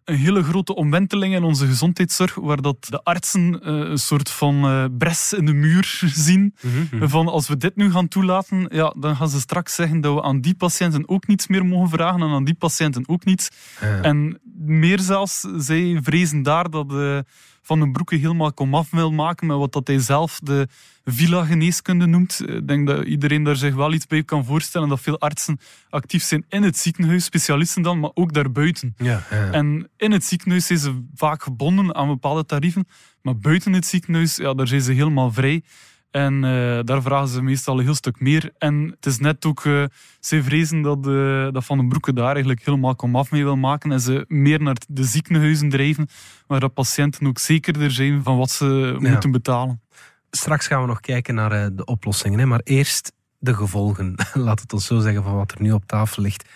een 0.05 0.17
hele 0.17 0.43
grote 0.43 0.75
omwenteling 0.75 1.35
in 1.35 1.43
onze 1.43 1.67
gezondheidszorg, 1.67 2.35
waar 2.35 2.63
dat 2.63 2.77
de 2.89 3.03
artsen 3.03 3.61
eh, 3.63 3.75
een 3.75 3.99
soort 3.99 4.31
van 4.31 4.65
eh, 4.65 4.85
bres 4.99 5.33
in 5.33 5.47
de 5.47 5.53
muur 5.53 6.01
zien. 6.27 6.55
Van 7.01 7.29
als 7.29 7.49
we 7.49 7.57
dit 7.57 7.77
nu 7.77 7.91
gaan 7.91 8.09
toelaten, 8.09 8.67
ja, 8.69 8.95
dan 8.99 9.17
gaan 9.17 9.29
ze 9.29 9.41
straks 9.41 9.75
zeggen 9.75 10.01
dat 10.01 10.15
we 10.15 10.23
aan 10.23 10.41
die 10.41 10.55
patiënten 10.55 11.09
ook 11.09 11.27
niets 11.27 11.47
meer 11.47 11.67
mogen 11.67 11.89
vragen 11.89 12.21
en 12.23 12.29
aan 12.29 12.45
die 12.45 12.55
patiënten 12.55 13.09
ook 13.09 13.25
niets. 13.25 13.49
Ja. 13.81 14.01
En 14.01 14.41
meer 14.57 15.01
zelfs, 15.01 15.47
zij 15.57 15.99
vrezen 16.03 16.43
daar 16.43 16.71
dat 16.71 16.89
de 16.89 17.25
Van 17.63 17.81
den 17.81 17.93
Broeke 17.93 18.17
helemaal 18.17 18.53
komaf 18.53 18.91
wil 18.91 19.13
maken 19.13 19.47
met 19.47 19.57
wat 19.57 19.73
dat 19.73 19.87
hij 19.87 19.99
zelf 19.99 20.41
de 20.43 20.69
villa-geneeskunde 21.05 22.07
noemt. 22.07 22.43
Ik 22.49 22.69
denk 22.69 22.87
dat 22.87 23.05
iedereen 23.05 23.43
daar 23.43 23.57
zich 23.57 23.75
wel 23.75 23.93
iets 23.93 24.07
bij 24.07 24.23
kan 24.23 24.45
voorstellen. 24.45 24.89
Dat 24.89 25.01
veel 25.01 25.21
artsen 25.21 25.61
actief 25.91 26.23
zijn 26.23 26.45
in 26.49 26.63
het 26.63 26.77
ziekenhuis, 26.79 27.25
specialisten 27.25 27.83
dan, 27.83 28.01
maar 28.01 28.11
ook 28.15 28.33
daarbuiten. 28.33 28.95
Ja, 28.97 29.23
ja. 29.31 29.51
En 29.51 29.89
in 29.97 30.13
het 30.13 30.25
ziekenhuis 30.25 30.67
zijn 30.67 30.79
ze 30.79 31.05
vaak 31.15 31.43
gebonden 31.43 31.95
aan 31.95 32.07
bepaalde 32.07 32.45
tarieven. 32.47 32.87
Maar 33.23 33.39
buiten 33.39 33.73
het 33.73 33.87
ziekenhuis, 33.87 34.37
ja, 34.37 34.55
daar 34.55 34.69
zijn 34.69 34.83
ze 34.83 34.93
helemaal 34.93 35.33
vrij. 35.33 35.63
En 36.13 36.35
uh, 36.35 36.79
daar 36.85 37.03
vragen 37.03 37.29
ze 37.29 37.43
meestal 37.43 37.79
een 37.79 37.85
heel 37.85 37.95
stuk 37.95 38.21
meer. 38.21 38.53
En 38.59 38.93
het 38.95 39.07
is 39.07 39.19
net 39.19 39.45
ook, 39.45 39.65
uh, 39.65 39.85
ze 40.21 40.43
vrezen 40.43 40.83
dat, 40.83 41.07
uh, 41.07 41.49
dat 41.51 41.65
Van 41.65 41.79
den 41.79 41.89
Broeke 41.89 42.13
daar 42.13 42.33
eigenlijk 42.33 42.65
helemaal 42.65 42.95
komaf 42.95 43.31
mee 43.31 43.45
wil 43.45 43.57
maken. 43.57 43.93
En 43.93 44.01
ze 44.01 44.25
meer 44.29 44.63
naar 44.63 44.77
de 44.89 45.05
ziekenhuizen 45.05 45.69
drijven, 45.69 46.09
waar 46.47 46.61
de 46.61 46.69
patiënten 46.69 47.27
ook 47.27 47.39
zekerder 47.39 47.91
zijn 47.91 48.23
van 48.23 48.37
wat 48.37 48.51
ze 48.51 48.97
ja. 49.01 49.11
moeten 49.11 49.31
betalen. 49.31 49.81
Straks 50.31 50.67
gaan 50.67 50.81
we 50.81 50.87
nog 50.87 51.01
kijken 51.01 51.35
naar 51.35 51.75
de 51.75 51.85
oplossingen. 51.85 52.39
Hè? 52.39 52.47
Maar 52.47 52.61
eerst 52.65 53.13
de 53.39 53.55
gevolgen, 53.55 54.15
laat 54.35 54.61
het 54.61 54.73
ons 54.73 54.87
zo 54.87 55.01
zeggen, 55.01 55.23
van 55.23 55.35
wat 55.35 55.53
er 55.53 55.63
nu 55.63 55.73
op 55.73 55.87
tafel 55.87 56.23
ligt. 56.23 56.49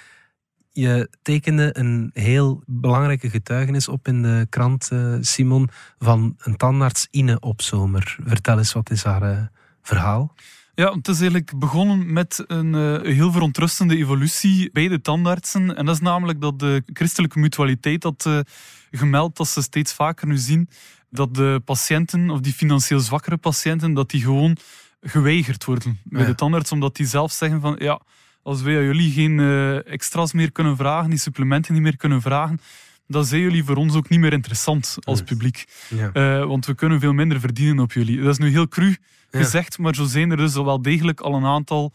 Je 0.76 1.09
tekende 1.23 1.78
een 1.78 2.11
heel 2.12 2.62
belangrijke 2.66 3.30
getuigenis 3.30 3.88
op 3.88 4.09
in 4.09 4.23
de 4.23 4.47
krant, 4.50 4.90
Simon, 5.21 5.68
van 5.99 6.37
een 6.38 6.56
tandarts 6.56 7.09
Ine 7.11 7.40
Opzomer. 7.40 8.16
Vertel 8.25 8.59
eens, 8.59 8.73
wat 8.73 8.90
is 8.90 9.02
haar 9.02 9.23
uh, 9.23 9.38
verhaal? 9.83 10.35
Ja, 10.75 10.92
het 10.92 11.09
is 11.09 11.18
eigenlijk 11.21 11.59
begonnen 11.59 12.12
met 12.12 12.45
een, 12.47 12.75
uh, 12.75 13.00
heel 13.02 13.33
verontrustende 13.33 13.97
evolutie 13.97 14.71
bij 14.73 14.88
de 14.88 15.00
tandartsen. 15.00 15.76
En 15.76 15.87
dat 15.87 15.95
is 15.95 16.00
namelijk 16.00 16.40
dat 16.40 16.59
de 16.59 16.83
christelijke 16.92 17.38
mutualiteit 17.38 18.02
had 18.02 18.28
gemeld 18.90 19.37
dat 19.37 19.49
ze 19.49 19.62
steeds 19.62 19.92
vaker 19.92 20.26
nu 20.26 20.37
zien 20.37 20.68
dat 21.11 21.35
de 21.35 21.62
patiënten, 21.64 22.30
of 22.30 22.40
die 22.40 22.52
financieel 22.52 23.00
zwakkere 23.00 23.37
patiënten, 23.37 23.95
dat 23.95 24.11
die 24.11 24.23
gewoon 24.23 24.56
geweigerd 25.00 25.64
worden 25.64 26.00
bij 26.04 26.21
ja. 26.21 26.26
de 26.26 26.35
tandarts, 26.35 26.73
omdat 26.73 26.97
die 26.97 27.06
zelf 27.06 27.33
zeggen 27.33 27.61
van 27.61 27.76
ja, 27.78 28.00
als 28.46 28.62
wij 28.62 28.76
aan 28.76 28.84
jullie 28.84 29.10
geen 29.10 29.38
uh, 29.38 29.92
extra's 29.92 30.32
meer 30.32 30.52
kunnen 30.52 30.76
vragen, 30.76 31.10
die 31.10 31.18
supplementen 31.18 31.74
niet 31.74 31.82
meer 31.82 31.96
kunnen 31.96 32.22
vragen, 32.22 32.60
dan 33.06 33.24
zijn 33.24 33.40
jullie 33.40 33.64
voor 33.64 33.76
ons 33.76 33.94
ook 33.94 34.08
niet 34.08 34.20
meer 34.20 34.32
interessant 34.32 34.96
als 35.00 35.22
publiek. 35.22 35.64
Ja. 35.88 36.10
Uh, 36.12 36.46
want 36.46 36.66
we 36.66 36.74
kunnen 36.74 37.00
veel 37.00 37.12
minder 37.12 37.40
verdienen 37.40 37.78
op 37.78 37.92
jullie. 37.92 38.20
Dat 38.20 38.30
is 38.30 38.38
nu 38.38 38.50
heel 38.50 38.68
cru 38.68 38.86
ja. 38.86 38.96
gezegd, 39.30 39.78
maar 39.78 39.94
zo 39.94 40.04
zijn 40.04 40.30
er 40.30 40.36
dus 40.36 40.54
wel 40.54 40.82
degelijk 40.82 41.20
al 41.20 41.34
een 41.34 41.44
aantal 41.44 41.92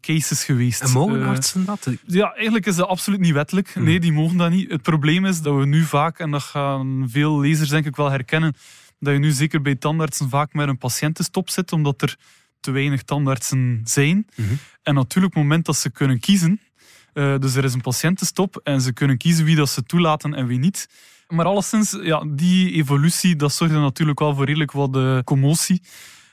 cases 0.00 0.44
geweest. 0.44 0.80
En 0.80 0.90
mogen 0.90 1.22
artsen 1.22 1.64
dat? 1.64 1.86
Uh, 1.86 1.96
ja, 2.06 2.34
eigenlijk 2.34 2.66
is 2.66 2.76
dat 2.76 2.88
absoluut 2.88 3.20
niet 3.20 3.32
wettelijk. 3.32 3.74
Mm. 3.74 3.84
Nee, 3.84 4.00
die 4.00 4.12
mogen 4.12 4.36
dat 4.36 4.50
niet. 4.50 4.70
Het 4.70 4.82
probleem 4.82 5.24
is 5.24 5.42
dat 5.42 5.56
we 5.56 5.66
nu 5.66 5.82
vaak, 5.82 6.18
en 6.18 6.30
dat 6.30 6.42
gaan 6.42 7.06
veel 7.10 7.40
lezers 7.40 7.68
denk 7.68 7.86
ik 7.86 7.96
wel 7.96 8.10
herkennen, 8.10 8.54
dat 8.98 9.12
je 9.12 9.18
nu 9.18 9.30
zeker 9.30 9.62
bij 9.62 9.74
tandartsen 9.74 10.28
vaak 10.28 10.52
met 10.52 10.68
een 10.68 10.78
patiëntenstop 10.78 11.50
zit, 11.50 11.72
omdat 11.72 12.02
er 12.02 12.16
te 12.60 12.70
weinig 12.70 13.02
tandartsen 13.02 13.80
zijn. 13.84 14.16
Mm 14.16 14.46
-hmm. 14.46 14.58
En 14.82 14.94
natuurlijk, 14.94 15.34
op 15.34 15.40
het 15.40 15.48
moment 15.48 15.66
dat 15.66 15.76
ze 15.76 15.90
kunnen 15.90 16.20
kiezen, 16.20 16.60
uh, 17.14 17.38
dus 17.38 17.54
er 17.54 17.64
is 17.64 17.74
een 17.74 17.80
patiëntenstop 17.80 18.60
en 18.62 18.80
ze 18.80 18.92
kunnen 18.92 19.16
kiezen 19.16 19.44
wie 19.44 19.56
dat 19.56 19.68
ze 19.68 19.82
toelaten 19.82 20.34
en 20.34 20.46
wie 20.46 20.58
niet. 20.58 20.88
Maar 21.28 21.46
alleszins, 21.46 21.98
ja, 22.02 22.24
die 22.28 22.72
evolutie, 22.72 23.36
dat 23.36 23.52
zorgde 23.52 23.78
natuurlijk 23.78 24.18
wel 24.18 24.34
voor 24.34 24.44
redelijk 24.44 24.72
wat 24.72 24.96
uh, 24.96 25.18
commotie. 25.24 25.82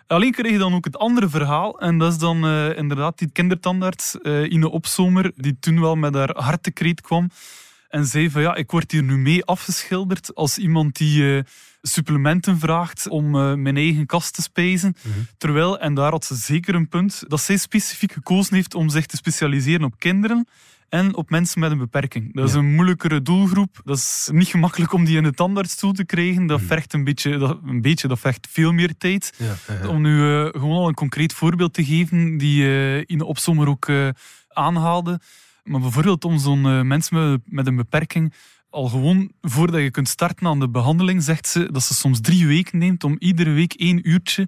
Alleen 0.07 0.31
kreeg 0.31 0.51
je 0.51 0.57
dan 0.57 0.73
ook 0.73 0.85
het 0.85 0.97
andere 0.97 1.29
verhaal. 1.29 1.79
En 1.79 1.97
dat 1.97 2.11
is 2.11 2.17
dan 2.17 2.45
uh, 2.45 2.77
inderdaad 2.77 3.17
die 3.17 3.29
kindertandarts 3.31 4.17
uh, 4.21 4.51
Ine 4.51 4.69
Opzomer, 4.69 5.31
die 5.35 5.57
toen 5.59 5.81
wel 5.81 5.95
met 5.95 6.13
haar 6.13 6.35
hartekreet 6.37 7.01
kwam. 7.01 7.29
En 7.89 8.05
zei 8.05 8.29
van 8.29 8.41
ja, 8.41 8.55
ik 8.55 8.71
word 8.71 8.91
hier 8.91 9.03
nu 9.03 9.17
mee 9.17 9.45
afgeschilderd 9.45 10.35
als 10.35 10.57
iemand 10.57 10.95
die 10.97 11.43
supplementen 11.87 12.59
vraagt 12.59 13.07
om 13.07 13.31
mijn 13.61 13.77
eigen 13.77 14.05
kast 14.05 14.33
te 14.33 14.41
spijzen. 14.41 14.95
Mm 15.03 15.11
-hmm. 15.11 15.27
Terwijl, 15.37 15.79
en 15.79 15.93
daar 15.93 16.11
had 16.11 16.25
ze 16.25 16.35
zeker 16.35 16.75
een 16.75 16.89
punt, 16.89 17.23
dat 17.27 17.41
zij 17.41 17.57
specifiek 17.57 18.11
gekozen 18.11 18.55
heeft 18.55 18.75
om 18.75 18.89
zich 18.89 19.05
te 19.05 19.15
specialiseren 19.15 19.83
op 19.83 19.99
kinderen 19.99 20.47
en 20.89 21.15
op 21.15 21.29
mensen 21.29 21.59
met 21.59 21.71
een 21.71 21.77
beperking. 21.77 22.33
Dat 22.33 22.47
is 22.47 22.53
ja. 22.53 22.59
een 22.59 22.75
moeilijkere 22.75 23.21
doelgroep. 23.21 23.81
Dat 23.83 23.97
is 23.97 24.29
niet 24.31 24.47
gemakkelijk 24.47 24.93
om 24.93 25.05
die 25.05 25.17
in 25.17 25.23
de 25.23 25.31
tandartsstoel 25.31 25.91
te 25.91 26.05
krijgen. 26.05 26.47
Dat 26.47 26.61
vergt 26.61 26.93
een 26.93 27.03
beetje, 27.03 27.37
dat, 27.37 27.59
een 27.65 27.81
beetje, 27.81 28.07
dat 28.07 28.19
vergt 28.19 28.47
veel 28.51 28.71
meer 28.71 28.97
tijd. 28.97 29.33
Ja, 29.37 29.55
ja, 29.67 29.73
ja. 29.81 29.87
Om 29.87 30.01
nu 30.01 30.17
uh, 30.17 30.45
gewoon 30.45 30.77
al 30.77 30.87
een 30.87 30.93
concreet 30.93 31.33
voorbeeld 31.33 31.73
te 31.73 31.85
geven, 31.85 32.37
die 32.37 32.63
uh, 32.63 32.97
in 32.97 33.17
de 33.17 33.25
opzomer 33.25 33.67
ook 33.67 33.87
uh, 33.87 34.09
aanhaalde. 34.47 35.19
Maar 35.63 35.81
bijvoorbeeld 35.81 36.25
om 36.25 36.39
zo'n 36.39 36.87
mensen 36.87 37.31
met, 37.31 37.41
met 37.45 37.67
een 37.67 37.75
beperking 37.75 38.33
al 38.69 38.87
gewoon 38.87 39.31
voordat 39.41 39.81
je 39.81 39.91
kunt 39.91 40.07
starten 40.07 40.47
aan 40.47 40.59
de 40.59 40.69
behandeling, 40.69 41.23
zegt 41.23 41.47
ze 41.47 41.71
dat 41.71 41.83
ze 41.83 41.93
soms 41.93 42.21
drie 42.21 42.47
weken 42.47 42.77
neemt 42.77 43.03
om 43.03 43.15
iedere 43.19 43.51
week 43.51 43.73
één 43.73 44.09
uurtje 44.09 44.47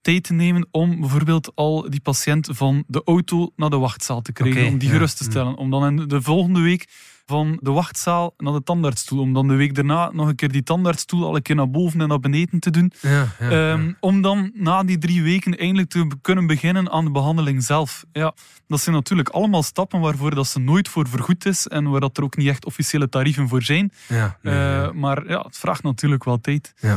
tijd 0.00 0.24
te 0.24 0.32
nemen 0.32 0.68
om 0.70 1.00
bijvoorbeeld 1.00 1.52
al 1.54 1.90
die 1.90 2.00
patiënt 2.00 2.48
van 2.52 2.84
de 2.86 3.02
auto 3.04 3.52
naar 3.56 3.70
de 3.70 3.76
wachtzaal 3.76 4.22
te 4.22 4.32
krijgen. 4.32 4.60
Okay, 4.60 4.72
om 4.72 4.78
die 4.78 4.88
ja. 4.88 4.94
gerust 4.94 5.16
te 5.16 5.24
stellen. 5.24 5.56
Om 5.56 5.70
dan 5.70 5.86
in 5.86 6.08
de 6.08 6.22
volgende 6.22 6.60
week 6.60 6.88
van 7.26 7.58
de 7.60 7.70
wachtzaal 7.70 8.34
naar 8.36 8.52
de 8.52 8.62
tandartsstoel. 8.62 9.20
Om 9.20 9.32
dan 9.32 9.48
de 9.48 9.54
week 9.54 9.74
daarna 9.74 10.10
nog 10.12 10.28
een 10.28 10.34
keer 10.34 10.52
die 10.52 10.62
tandartsstoel 10.62 11.24
al 11.24 11.36
een 11.36 11.42
keer 11.42 11.54
naar 11.54 11.70
boven 11.70 12.00
en 12.00 12.08
naar 12.08 12.20
beneden 12.20 12.60
te 12.60 12.70
doen. 12.70 12.92
Ja, 13.00 13.28
ja, 13.38 13.72
um, 13.72 13.96
om 14.00 14.22
dan 14.22 14.50
na 14.54 14.82
die 14.82 14.98
drie 14.98 15.22
weken 15.22 15.58
eindelijk 15.58 15.88
te 15.88 16.08
kunnen 16.20 16.46
beginnen 16.46 16.90
aan 16.90 17.04
de 17.04 17.10
behandeling 17.10 17.62
zelf. 17.62 18.04
Ja, 18.12 18.34
dat 18.66 18.80
zijn 18.80 18.94
natuurlijk 18.94 19.28
allemaal 19.28 19.62
stappen 19.62 20.00
waarvoor 20.00 20.34
dat 20.34 20.46
ze 20.46 20.58
nooit 20.58 20.88
voor 20.88 21.08
vergoed 21.08 21.46
is 21.46 21.66
en 21.66 21.90
waar 21.90 22.00
dat 22.00 22.16
er 22.16 22.22
ook 22.22 22.36
niet 22.36 22.48
echt 22.48 22.64
officiële 22.64 23.08
tarieven 23.08 23.48
voor 23.48 23.62
zijn. 23.62 23.92
Ja, 24.08 24.38
nee, 24.42 24.54
uh, 24.54 24.90
maar 24.90 25.28
ja, 25.28 25.40
het 25.40 25.58
vraagt 25.58 25.82
natuurlijk 25.82 26.24
wel 26.24 26.40
tijd. 26.40 26.74
Ja. 26.80 26.96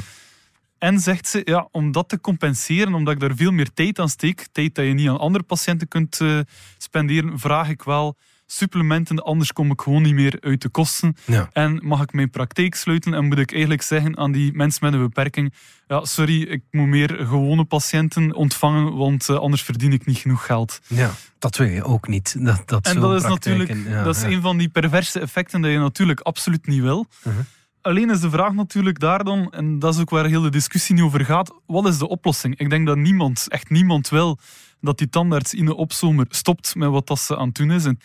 En 0.77 0.99
zegt 0.99 1.27
ze, 1.27 1.41
ja, 1.43 1.67
om 1.71 1.91
dat 1.91 2.09
te 2.09 2.21
compenseren, 2.21 2.93
omdat 2.93 3.13
ik 3.13 3.19
daar 3.19 3.35
veel 3.35 3.51
meer 3.51 3.73
tijd 3.73 3.99
aan 3.99 4.09
steek, 4.09 4.47
tijd 4.51 4.75
dat 4.75 4.85
je 4.85 4.93
niet 4.93 5.09
aan 5.09 5.19
andere 5.19 5.43
patiënten 5.43 5.87
kunt 5.87 6.19
uh, 6.19 6.39
spenderen, 6.77 7.39
vraag 7.39 7.69
ik 7.69 7.83
wel 7.83 8.17
supplementen, 8.51 9.23
anders 9.23 9.53
kom 9.53 9.71
ik 9.71 9.81
gewoon 9.81 10.01
niet 10.01 10.13
meer 10.13 10.37
uit 10.41 10.61
de 10.61 10.69
kosten. 10.69 11.15
Ja. 11.25 11.49
En 11.53 11.79
mag 11.83 12.01
ik 12.01 12.13
mijn 12.13 12.29
praktijk 12.29 12.75
sluiten 12.75 13.13
en 13.13 13.25
moet 13.25 13.37
ik 13.37 13.51
eigenlijk 13.51 13.81
zeggen 13.81 14.17
aan 14.17 14.31
die 14.31 14.53
mensen 14.53 14.85
met 14.85 14.93
een 14.93 14.99
beperking, 14.99 15.53
ja, 15.87 16.05
sorry, 16.05 16.41
ik 16.41 16.63
moet 16.71 16.87
meer 16.87 17.09
gewone 17.09 17.63
patiënten 17.63 18.33
ontvangen, 18.33 18.95
want 18.95 19.27
uh, 19.29 19.37
anders 19.37 19.61
verdien 19.61 19.93
ik 19.93 20.05
niet 20.05 20.17
genoeg 20.17 20.45
geld. 20.45 20.79
Ja, 20.87 21.11
dat 21.39 21.57
wil 21.57 21.67
je 21.67 21.83
ook 21.83 22.07
niet. 22.07 22.35
Dat, 22.45 22.61
dat 22.65 22.87
en 22.87 22.99
dat 22.99 23.15
is 23.15 23.29
natuurlijk, 23.29 23.73
ja, 23.87 24.03
dat 24.03 24.15
is 24.15 24.21
ja. 24.21 24.27
een 24.27 24.41
van 24.41 24.57
die 24.57 24.69
perverse 24.69 25.19
effecten 25.19 25.61
dat 25.61 25.71
je 25.71 25.77
natuurlijk 25.77 26.19
absoluut 26.19 26.67
niet 26.67 26.81
wil. 26.81 27.05
Uh 27.23 27.33
-huh. 27.33 27.43
Alleen 27.81 28.09
is 28.09 28.19
de 28.19 28.29
vraag 28.29 28.53
natuurlijk 28.53 28.99
daar 28.99 29.23
dan, 29.23 29.51
en 29.51 29.79
dat 29.79 29.93
is 29.93 30.01
ook 30.01 30.09
waar 30.09 30.25
heel 30.25 30.41
de 30.41 30.49
discussie 30.49 30.95
nu 30.95 31.03
over 31.03 31.25
gaat, 31.25 31.53
wat 31.65 31.87
is 31.87 31.97
de 31.97 32.07
oplossing? 32.07 32.57
Ik 32.57 32.69
denk 32.69 32.87
dat 32.87 32.97
niemand, 32.97 33.45
echt 33.49 33.69
niemand 33.69 34.09
wil, 34.09 34.39
dat 34.81 34.97
die 34.97 35.09
tandarts 35.09 35.53
in 35.53 35.65
de 35.65 35.75
opzomer 35.75 36.25
stopt 36.29 36.75
met 36.75 36.89
wat 36.89 37.07
dat 37.07 37.19
ze 37.19 37.37
aan 37.37 37.47
het 37.47 37.55
doen 37.55 37.71
is. 37.71 37.85
En, 37.85 37.99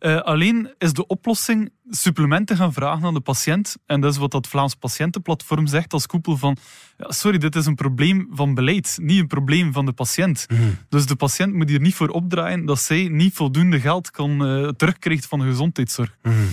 uh, 0.00 0.20
alleen 0.20 0.74
is 0.78 0.92
de 0.92 1.06
oplossing 1.06 1.72
supplementen 1.90 2.56
gaan 2.56 2.72
vragen 2.72 3.04
aan 3.04 3.14
de 3.14 3.20
patiënt. 3.20 3.76
En 3.86 4.00
dat 4.00 4.12
is 4.12 4.18
wat 4.18 4.30
dat 4.30 4.46
Vlaams 4.46 4.74
Patiëntenplatform 4.74 5.66
zegt 5.66 5.92
als 5.92 6.06
koepel 6.06 6.36
van 6.36 6.56
ja, 6.98 7.10
sorry, 7.10 7.38
dit 7.38 7.56
is 7.56 7.66
een 7.66 7.74
probleem 7.74 8.28
van 8.30 8.54
beleid, 8.54 8.98
niet 9.02 9.18
een 9.18 9.26
probleem 9.26 9.72
van 9.72 9.86
de 9.86 9.92
patiënt. 9.92 10.46
Mm. 10.48 10.76
Dus 10.88 11.06
de 11.06 11.16
patiënt 11.16 11.54
moet 11.54 11.68
hier 11.68 11.80
niet 11.80 11.94
voor 11.94 12.08
opdraaien 12.08 12.64
dat 12.64 12.78
zij 12.78 13.08
niet 13.08 13.34
voldoende 13.34 13.80
geld 13.80 14.10
kan 14.10 14.46
uh, 14.46 14.68
terugkrijgt 14.68 15.26
van 15.26 15.38
de 15.38 15.44
gezondheidszorg. 15.44 16.16
Mm. 16.22 16.48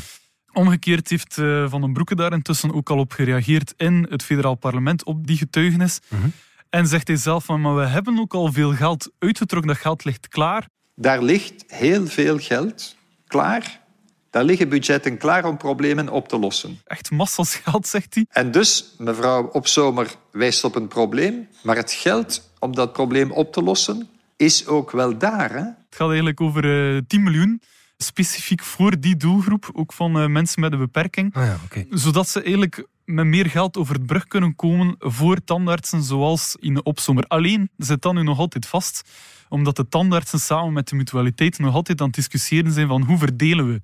Omgekeerd 0.54 1.10
heeft 1.10 1.38
uh, 1.38 1.70
Van 1.70 1.82
den 1.82 1.94
Broeke 1.94 2.16
daar 2.16 2.34
intussen 2.34 2.74
ook 2.74 2.90
al 2.90 2.98
op 2.98 3.12
gereageerd 3.12 3.74
in 3.78 4.08
het 4.10 4.24
federaal 4.24 4.56
parlement 4.56 5.04
op 5.04 5.28
die 5.28 5.38
getuigenis. 5.38 6.00
Mm 6.08 6.20
-hmm. 6.20 6.32
En 6.70 6.88
zegt 6.88 7.08
hij 7.08 7.18
zelf 7.18 7.46
van, 7.46 7.62
maar 7.62 7.76
we 7.76 7.86
hebben 7.86 8.20
ook 8.20 8.34
al 8.34 8.52
veel 8.52 8.74
geld 8.74 9.12
uitgetrokken, 9.20 9.72
dat 9.72 9.82
geld 9.82 10.04
ligt 10.04 10.28
klaar. 10.28 10.68
Daar 10.96 11.24
ligt 11.24 11.64
heel 11.68 12.08
veel 12.08 12.38
geld 12.38 12.97
klaar. 13.28 13.86
Daar 14.30 14.44
liggen 14.44 14.70
budgetten 14.70 15.18
klaar 15.18 15.46
om 15.46 15.58
problemen 15.58 16.10
op 16.10 16.28
te 16.28 16.40
lossen. 16.40 16.80
Echt 16.86 17.12
massas 17.12 17.56
geld, 17.56 17.88
zegt 17.88 18.14
hij. 18.14 18.26
En 18.30 18.52
dus, 18.52 18.96
mevrouw 18.98 19.44
Opzomer 19.44 20.16
wijst 20.32 20.64
op 20.64 20.76
een 20.76 20.88
probleem, 20.88 21.48
maar 21.64 21.76
het 21.76 21.92
geld 21.92 22.52
om 22.60 22.76
dat 22.76 22.94
probleem 22.94 23.32
op 23.32 23.54
te 23.54 23.62
lossen 23.62 24.10
is 24.36 24.68
ook 24.68 24.92
wel 24.92 25.18
daar. 25.18 25.52
Hè? 25.52 25.60
Het 25.60 25.96
gaat 25.96 26.08
eigenlijk 26.08 26.42
over 26.42 26.96
uh, 26.96 27.02
10 27.08 27.24
miljoen 27.24 27.62
specifiek 27.98 28.64
voor 28.64 29.00
die 29.00 29.18
doelgroep, 29.18 29.70
ook 29.74 29.94
van 29.94 30.22
uh, 30.22 30.28
mensen 30.28 30.62
met 30.62 30.74
een 30.74 30.80
beperking. 30.80 31.36
Ah 31.36 31.46
ja, 31.46 31.58
okay. 31.66 31.86
Zodat 31.90 32.30
ze 32.30 32.42
eigenlijk 32.42 32.88
met 33.08 33.26
meer 33.26 33.46
geld 33.50 33.78
over 33.78 33.96
het 33.96 34.06
brug 34.06 34.28
kunnen 34.28 34.56
komen 34.56 34.96
voor 35.00 35.44
tandartsen 35.44 36.04
zoals 36.04 36.56
in 36.60 36.74
de 36.74 36.84
opzomer. 36.84 37.24
Alleen 37.28 37.70
zit 37.78 38.02
dat 38.02 38.14
nu 38.14 38.24
nog 38.24 38.40
altijd 38.40 38.66
vast, 38.66 39.10
omdat 39.50 39.76
de 39.76 39.88
tandartsen 39.90 40.40
samen 40.40 40.74
met 40.74 40.88
de 40.88 40.96
mutualiteit 40.96 41.60
nog 41.60 41.74
altijd 41.74 42.00
aan 42.02 42.08
het 42.08 42.16
discussiëren 42.16 42.72
zijn 42.72 42.88
van 42.88 43.04
hoe 43.04 43.18
verdelen 43.18 43.68
we 43.74 43.82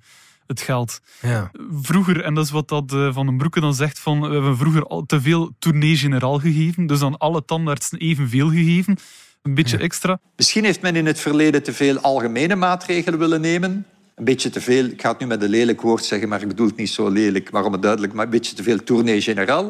het 0.47 0.61
geld. 0.61 0.99
Ja. 1.21 1.51
Vroeger, 1.81 2.21
en 2.21 2.33
dat 2.33 2.45
is 2.45 2.51
wat 2.51 2.67
dat 2.67 2.93
uh, 2.93 3.13
Van 3.13 3.25
den 3.25 3.37
Broeke 3.37 3.59
dan 3.59 3.73
zegt, 3.73 3.99
van, 3.99 4.21
we 4.21 4.33
hebben 4.33 4.57
vroeger 4.57 4.83
al 4.83 5.05
te 5.05 5.21
veel 5.21 5.51
tournee 5.59 5.97
generaal 5.97 6.39
gegeven, 6.39 6.85
dus 6.85 7.01
aan 7.01 7.17
alle 7.17 7.45
tandartsen 7.45 7.97
evenveel 7.99 8.49
gegeven. 8.49 8.97
Een 9.41 9.53
beetje 9.53 9.77
Ja. 9.77 9.83
extra. 9.83 10.19
Misschien 10.35 10.63
heeft 10.63 10.81
men 10.81 10.95
in 10.95 11.05
het 11.05 11.19
verleden 11.19 11.63
te 11.63 11.73
veel 11.73 11.97
algemene 11.99 12.55
maatregelen 12.55 13.19
willen 13.19 13.41
nemen. 13.41 13.85
Een 14.15 14.23
beetje 14.23 14.49
te 14.49 14.61
veel, 14.61 14.85
ik 14.85 15.01
ga 15.01 15.09
het 15.09 15.19
nu 15.19 15.25
met 15.25 15.41
een 15.43 15.49
lelijk 15.49 15.81
woord 15.81 16.05
zeggen, 16.05 16.29
maar 16.29 16.41
ik 16.41 16.47
bedoel 16.47 16.67
het 16.67 16.75
niet 16.75 16.89
zo 16.89 17.09
lelijk, 17.09 17.51
maar 17.51 17.63
om 17.65 17.71
het 17.71 17.81
duidelijk, 17.81 18.13
maar 18.13 18.25
een 18.25 18.31
beetje 18.31 18.55
te 18.55 18.63
veel 18.63 18.83
tournee. 18.83 19.23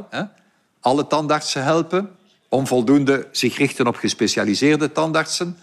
Hè? 0.09 0.23
alle 0.79 1.07
tandartsen 1.07 1.63
helpen, 1.63 2.09
onvoldoende 2.49 3.27
zich 3.31 3.57
richten 3.57 3.87
op 3.87 3.95
gespecialiseerde 3.95 4.91
tandartsen. 4.91 5.57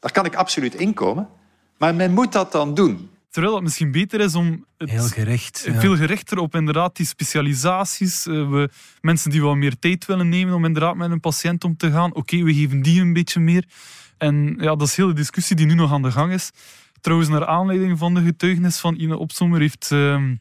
Daar 0.00 0.12
kan 0.12 0.24
ik 0.24 0.34
absoluut 0.34 0.74
inkomen. 0.74 1.28
Maar 1.76 1.94
men 1.94 2.12
moet 2.12 2.32
dat 2.32 2.52
dan 2.52 2.74
doen. 2.74 3.10
Terwijl 3.30 3.54
het 3.54 3.62
misschien 3.62 3.92
beter 3.92 4.20
is 4.20 4.34
om 4.34 4.64
het 4.78 4.90
Heel 4.90 5.02
gericht. 5.02 5.62
ja. 5.66 5.80
veel 5.80 5.96
gerichter 5.96 6.38
op 6.38 6.54
inderdaad 6.54 6.96
die 6.96 7.06
specialisaties. 7.06 8.26
eh, 8.26 8.50
we, 8.50 8.68
mensen 9.00 9.30
die 9.30 9.42
wat 9.42 9.56
meer 9.56 9.78
tijd 9.78 10.06
willen 10.06 10.28
nemen 10.28 10.54
om 10.54 10.64
inderdaad 10.64 10.96
met 10.96 11.10
een 11.10 11.20
patiënt 11.20 11.64
om 11.64 11.76
te 11.76 11.90
gaan. 11.90 12.14
Oké, 12.14 12.42
we 12.42 12.54
geven 12.54 12.82
die 12.82 13.00
een 13.00 13.12
beetje 13.12 13.40
meer. 13.40 13.64
En 14.18 14.56
ja, 14.58 14.76
dat 14.76 14.88
is 14.88 14.96
heel 14.96 15.06
de 15.06 15.12
discussie 15.12 15.56
die 15.56 15.66
nu 15.66 15.74
nog 15.74 15.92
aan 15.92 16.02
de 16.02 16.10
gang 16.10 16.32
is. 16.32 16.50
Trouwens, 17.02 17.30
naar 17.30 17.46
aanleiding 17.46 17.98
van 17.98 18.14
de 18.14 18.22
getuigenis 18.22 18.78
van 18.78 18.94
Ine 18.94 19.16
Opsommer 19.16 19.60
heeft 19.60 19.88
ehm, 19.90 20.34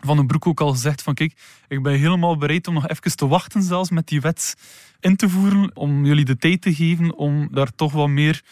Van 0.00 0.16
den 0.16 0.26
Broek 0.26 0.46
ook 0.46 0.60
al 0.60 0.70
gezegd 0.70 1.02
van 1.02 1.14
kijk, 1.14 1.32
ik 1.68 1.82
ben 1.82 1.98
helemaal 1.98 2.36
bereid 2.36 2.66
om 2.66 2.74
nog 2.74 2.88
even 2.88 3.16
te 3.16 3.26
wachten 3.26 3.62
zelfs 3.62 3.90
met 3.90 4.06
die 4.06 4.20
wet 4.20 4.54
in 5.00 5.16
te 5.16 5.28
voeren, 5.28 5.70
om 5.76 6.04
jullie 6.04 6.24
de 6.24 6.36
tijd 6.36 6.62
te 6.62 6.74
geven 6.74 7.14
om 7.14 7.48
daar 7.50 7.74
toch 7.74 7.92
wat 7.92 8.08
meer 8.08 8.42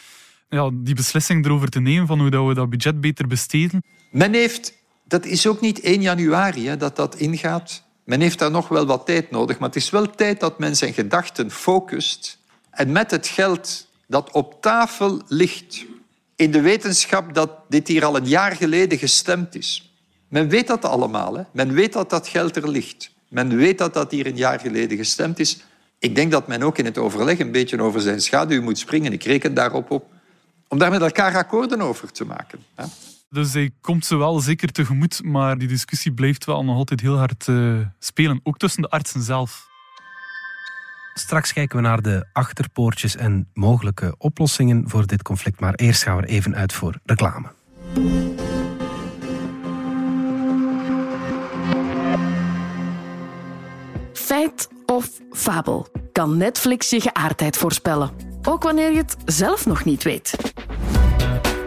ja, 0.49 0.71
die 0.73 0.95
beslissing 0.95 1.45
erover 1.45 1.69
te 1.69 1.81
nemen 1.81 2.07
van 2.07 2.21
hoe 2.21 2.31
dat 2.31 2.47
we 2.47 2.55
dat 2.55 2.71
budget 2.71 3.01
beter 3.01 3.27
besteden. 3.27 3.83
Men 4.11 4.33
heeft, 4.33 4.73
dat 5.05 5.25
is 5.25 5.47
ook 5.47 5.61
niet 5.61 5.81
1 5.81 6.01
januari 6.01 6.67
hè, 6.67 6.77
dat 6.77 6.97
dat 6.97 7.15
ingaat. 7.15 7.85
Men 8.05 8.21
heeft 8.21 8.39
daar 8.39 8.51
nog 8.51 8.69
wel 8.69 8.87
wat 8.87 9.07
tijd 9.07 9.31
nodig, 9.31 9.59
maar 9.59 9.69
het 9.69 9.77
is 9.77 9.91
wel 9.91 10.11
tijd 10.11 10.41
dat 10.41 10.59
men 10.59 10.77
zijn 10.77 10.93
gedachten 10.93 11.51
focust. 11.51 12.39
En 12.71 12.93
met 12.93 13.11
het 13.11 13.27
geld 13.27 13.87
dat 14.07 14.31
op 14.31 14.63
tafel 14.63 15.23
ligt, 15.29 15.85
in 16.37 16.50
de 16.50 16.61
wetenschap 16.61 17.35
dat 17.35 17.50
dit 17.69 17.88
hier 17.88 18.05
al 18.05 18.16
een 18.16 18.28
jaar 18.28 18.57
geleden 18.57 18.99
gestemd 18.99 19.55
is. 19.55 19.90
Men 20.28 20.49
weet 20.49 20.66
dat 20.66 20.85
allemaal. 20.85 21.37
Hè? 21.37 21.43
Men 21.52 21.73
weet 21.73 21.93
dat 21.93 22.11
dat 22.11 22.28
geld 22.28 22.57
er 22.57 22.69
ligt. 22.69 23.11
Men 23.28 23.57
weet 23.57 23.78
dat 23.78 23.95
dat 23.95 24.11
hier 24.11 24.26
een 24.26 24.37
jaar 24.37 24.61
geleden 24.61 24.97
gestemd 24.97 25.38
is. 25.38 25.64
Ik 25.99 26.14
denk 26.14 26.31
dat 26.31 26.47
men 26.47 26.62
ook 26.62 26.78
in 26.78 26.85
het 26.85 26.99
overleg 26.99 27.38
een 27.38 27.52
beetje 27.52 27.83
over 27.83 28.00
zijn 28.00 28.21
schaduw 28.21 28.62
moet 28.62 28.78
springen. 28.78 29.12
Ik 29.12 29.25
reken 29.25 29.55
daarop 29.55 29.90
op. 29.90 30.11
Om 30.69 30.78
daar 30.78 30.90
met 30.90 31.00
elkaar 31.00 31.37
akkoorden 31.37 31.81
over 31.81 32.12
te 32.12 32.25
maken. 32.25 32.59
Hè? 32.75 32.85
Dus 33.31 33.52
hij 33.52 33.71
komt 33.81 34.07
ze 34.07 34.16
wel 34.16 34.40
zeker 34.40 34.73
tegemoet, 34.73 35.23
maar 35.25 35.59
die 35.59 35.69
discussie 35.69 36.12
blijft 36.12 36.45
wel 36.45 36.64
nog 36.64 36.76
altijd 36.76 37.00
heel 37.00 37.16
hard 37.16 37.49
eh, 37.49 37.78
spelen, 37.99 38.40
ook 38.43 38.59
tussen 38.59 38.83
de 38.83 38.88
artsen 38.88 39.23
zelf. 39.23 39.66
Straks 41.19 41.53
kijken 41.53 41.77
we 41.77 41.83
naar 41.83 42.03
de 42.03 42.27
achterpoortjes 42.33 43.17
en 43.17 43.49
mogelijke 43.55 44.15
oplossingen 44.19 44.89
voor 44.89 45.07
dit 45.07 45.23
conflict. 45.23 45.61
Maar 45.61 45.75
eerst 45.75 46.03
gaan 46.03 46.17
we 46.17 46.27
even 46.27 46.55
uit 46.55 46.73
voor 46.73 46.99
reclame. 47.05 47.49
Feit 54.13 54.69
of 54.87 55.09
fabel? 55.33 55.89
Kan 56.13 56.37
Netflix 56.37 56.91
je 56.91 57.01
geaardheid 57.01 57.57
voorspellen? 57.57 58.11
Ook 58.43 58.63
wanneer 58.63 58.91
je 58.91 58.99
het 58.99 59.17
zelf 59.25 59.67
nog 59.67 59.85
niet 59.85 60.03
weet. 60.03 60.37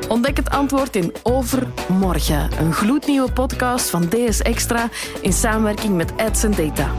Ontdek 0.08 0.38
het 0.38 0.50
antwoord 0.50 0.96
in 0.96 1.14
Overmorgen, 1.24 2.60
een 2.60 2.74
gloednieuwe 2.74 3.32
podcast 3.32 3.90
van 3.90 4.10
DS 4.10 4.42
Extra 4.42 4.90
in 5.22 5.34
samenwerking 5.34 5.96
met 5.96 6.18
Ads 6.18 6.42
Data. 6.42 6.92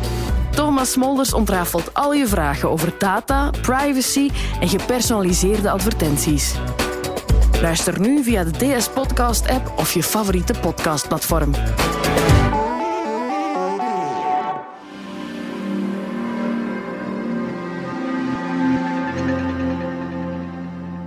Thomas 0.51 0.93
Smolders 0.93 1.33
ontrafelt 1.33 1.95
al 1.95 2.13
je 2.13 2.27
vragen 2.27 2.71
over 2.71 2.95
data, 2.99 3.51
privacy 3.51 4.31
en 4.61 4.69
gepersonaliseerde 4.69 5.71
advertenties. 5.71 6.55
Luister 7.61 8.01
nu 8.01 8.23
via 8.23 8.45
de 8.45 8.51
DS 8.51 8.89
Podcast 8.89 9.49
app 9.49 9.73
of 9.77 9.93
je 9.93 10.03
favoriete 10.03 10.55
podcastplatform. 10.61 11.53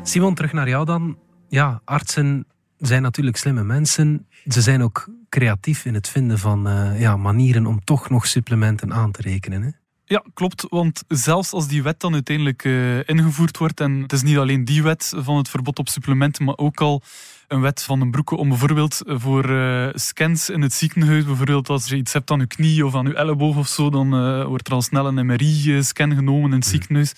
Simon, 0.03 0.33
terug 0.33 0.53
naar 0.53 0.69
jou 0.69 0.85
dan. 0.85 1.17
Ja, 1.47 1.81
artsen 1.85 2.47
zijn 2.77 3.01
natuurlijk 3.01 3.37
slimme 3.37 3.63
mensen. 3.63 4.27
Ze 4.47 4.61
zijn 4.61 4.83
ook 4.83 5.07
creatief 5.33 5.85
in 5.85 5.93
het 5.93 6.09
vinden 6.09 6.39
van 6.39 6.67
eh, 6.67 6.99
ja, 6.99 7.17
manieren 7.17 7.65
om 7.65 7.83
toch 7.83 8.09
nog 8.09 8.27
supplementen 8.27 8.93
aan 8.93 9.11
te 9.11 9.21
rekenen. 9.21 9.61
Hè? 9.61 9.69
Ja, 10.05 10.23
klopt. 10.33 10.65
Want 10.69 11.03
zelfs 11.07 11.51
als 11.51 11.67
die 11.67 11.83
wet 11.83 11.99
dan 11.99 12.13
uiteindelijk 12.13 12.63
eh, 12.63 13.09
ingevoerd 13.09 13.57
wordt, 13.57 13.79
en 13.79 14.01
het 14.01 14.13
is 14.13 14.21
niet 14.21 14.37
alleen 14.37 14.65
die 14.65 14.83
wet 14.83 15.13
van 15.15 15.37
het 15.37 15.49
verbod 15.49 15.79
op 15.79 15.89
supplementen, 15.89 16.45
maar 16.45 16.57
ook 16.57 16.81
al 16.81 17.01
een 17.47 17.61
wet 17.61 17.83
van 17.83 17.99
den 17.99 18.11
broeke 18.11 18.35
om 18.35 18.49
bijvoorbeeld 18.49 19.01
voor 19.05 19.49
eh, 19.49 19.89
scans 19.93 20.49
in 20.49 20.61
het 20.61 20.73
ziekenhuis, 20.73 21.25
bijvoorbeeld 21.25 21.69
als 21.69 21.87
je 21.87 21.95
iets 21.95 22.13
hebt 22.13 22.31
aan 22.31 22.39
je 22.39 22.47
knie 22.47 22.85
of 22.85 22.95
aan 22.95 23.07
je 23.07 23.15
elleboog 23.15 23.57
of 23.57 23.67
zo, 23.67 23.89
dan 23.89 24.09
wordt 24.47 24.67
er 24.67 24.73
al 24.73 24.81
snel 24.81 25.07
een 25.07 25.25
MRI-scan 25.25 26.15
genomen 26.15 26.49
in 26.49 26.57
het 26.57 26.65
ziekenhuis. 26.65 27.13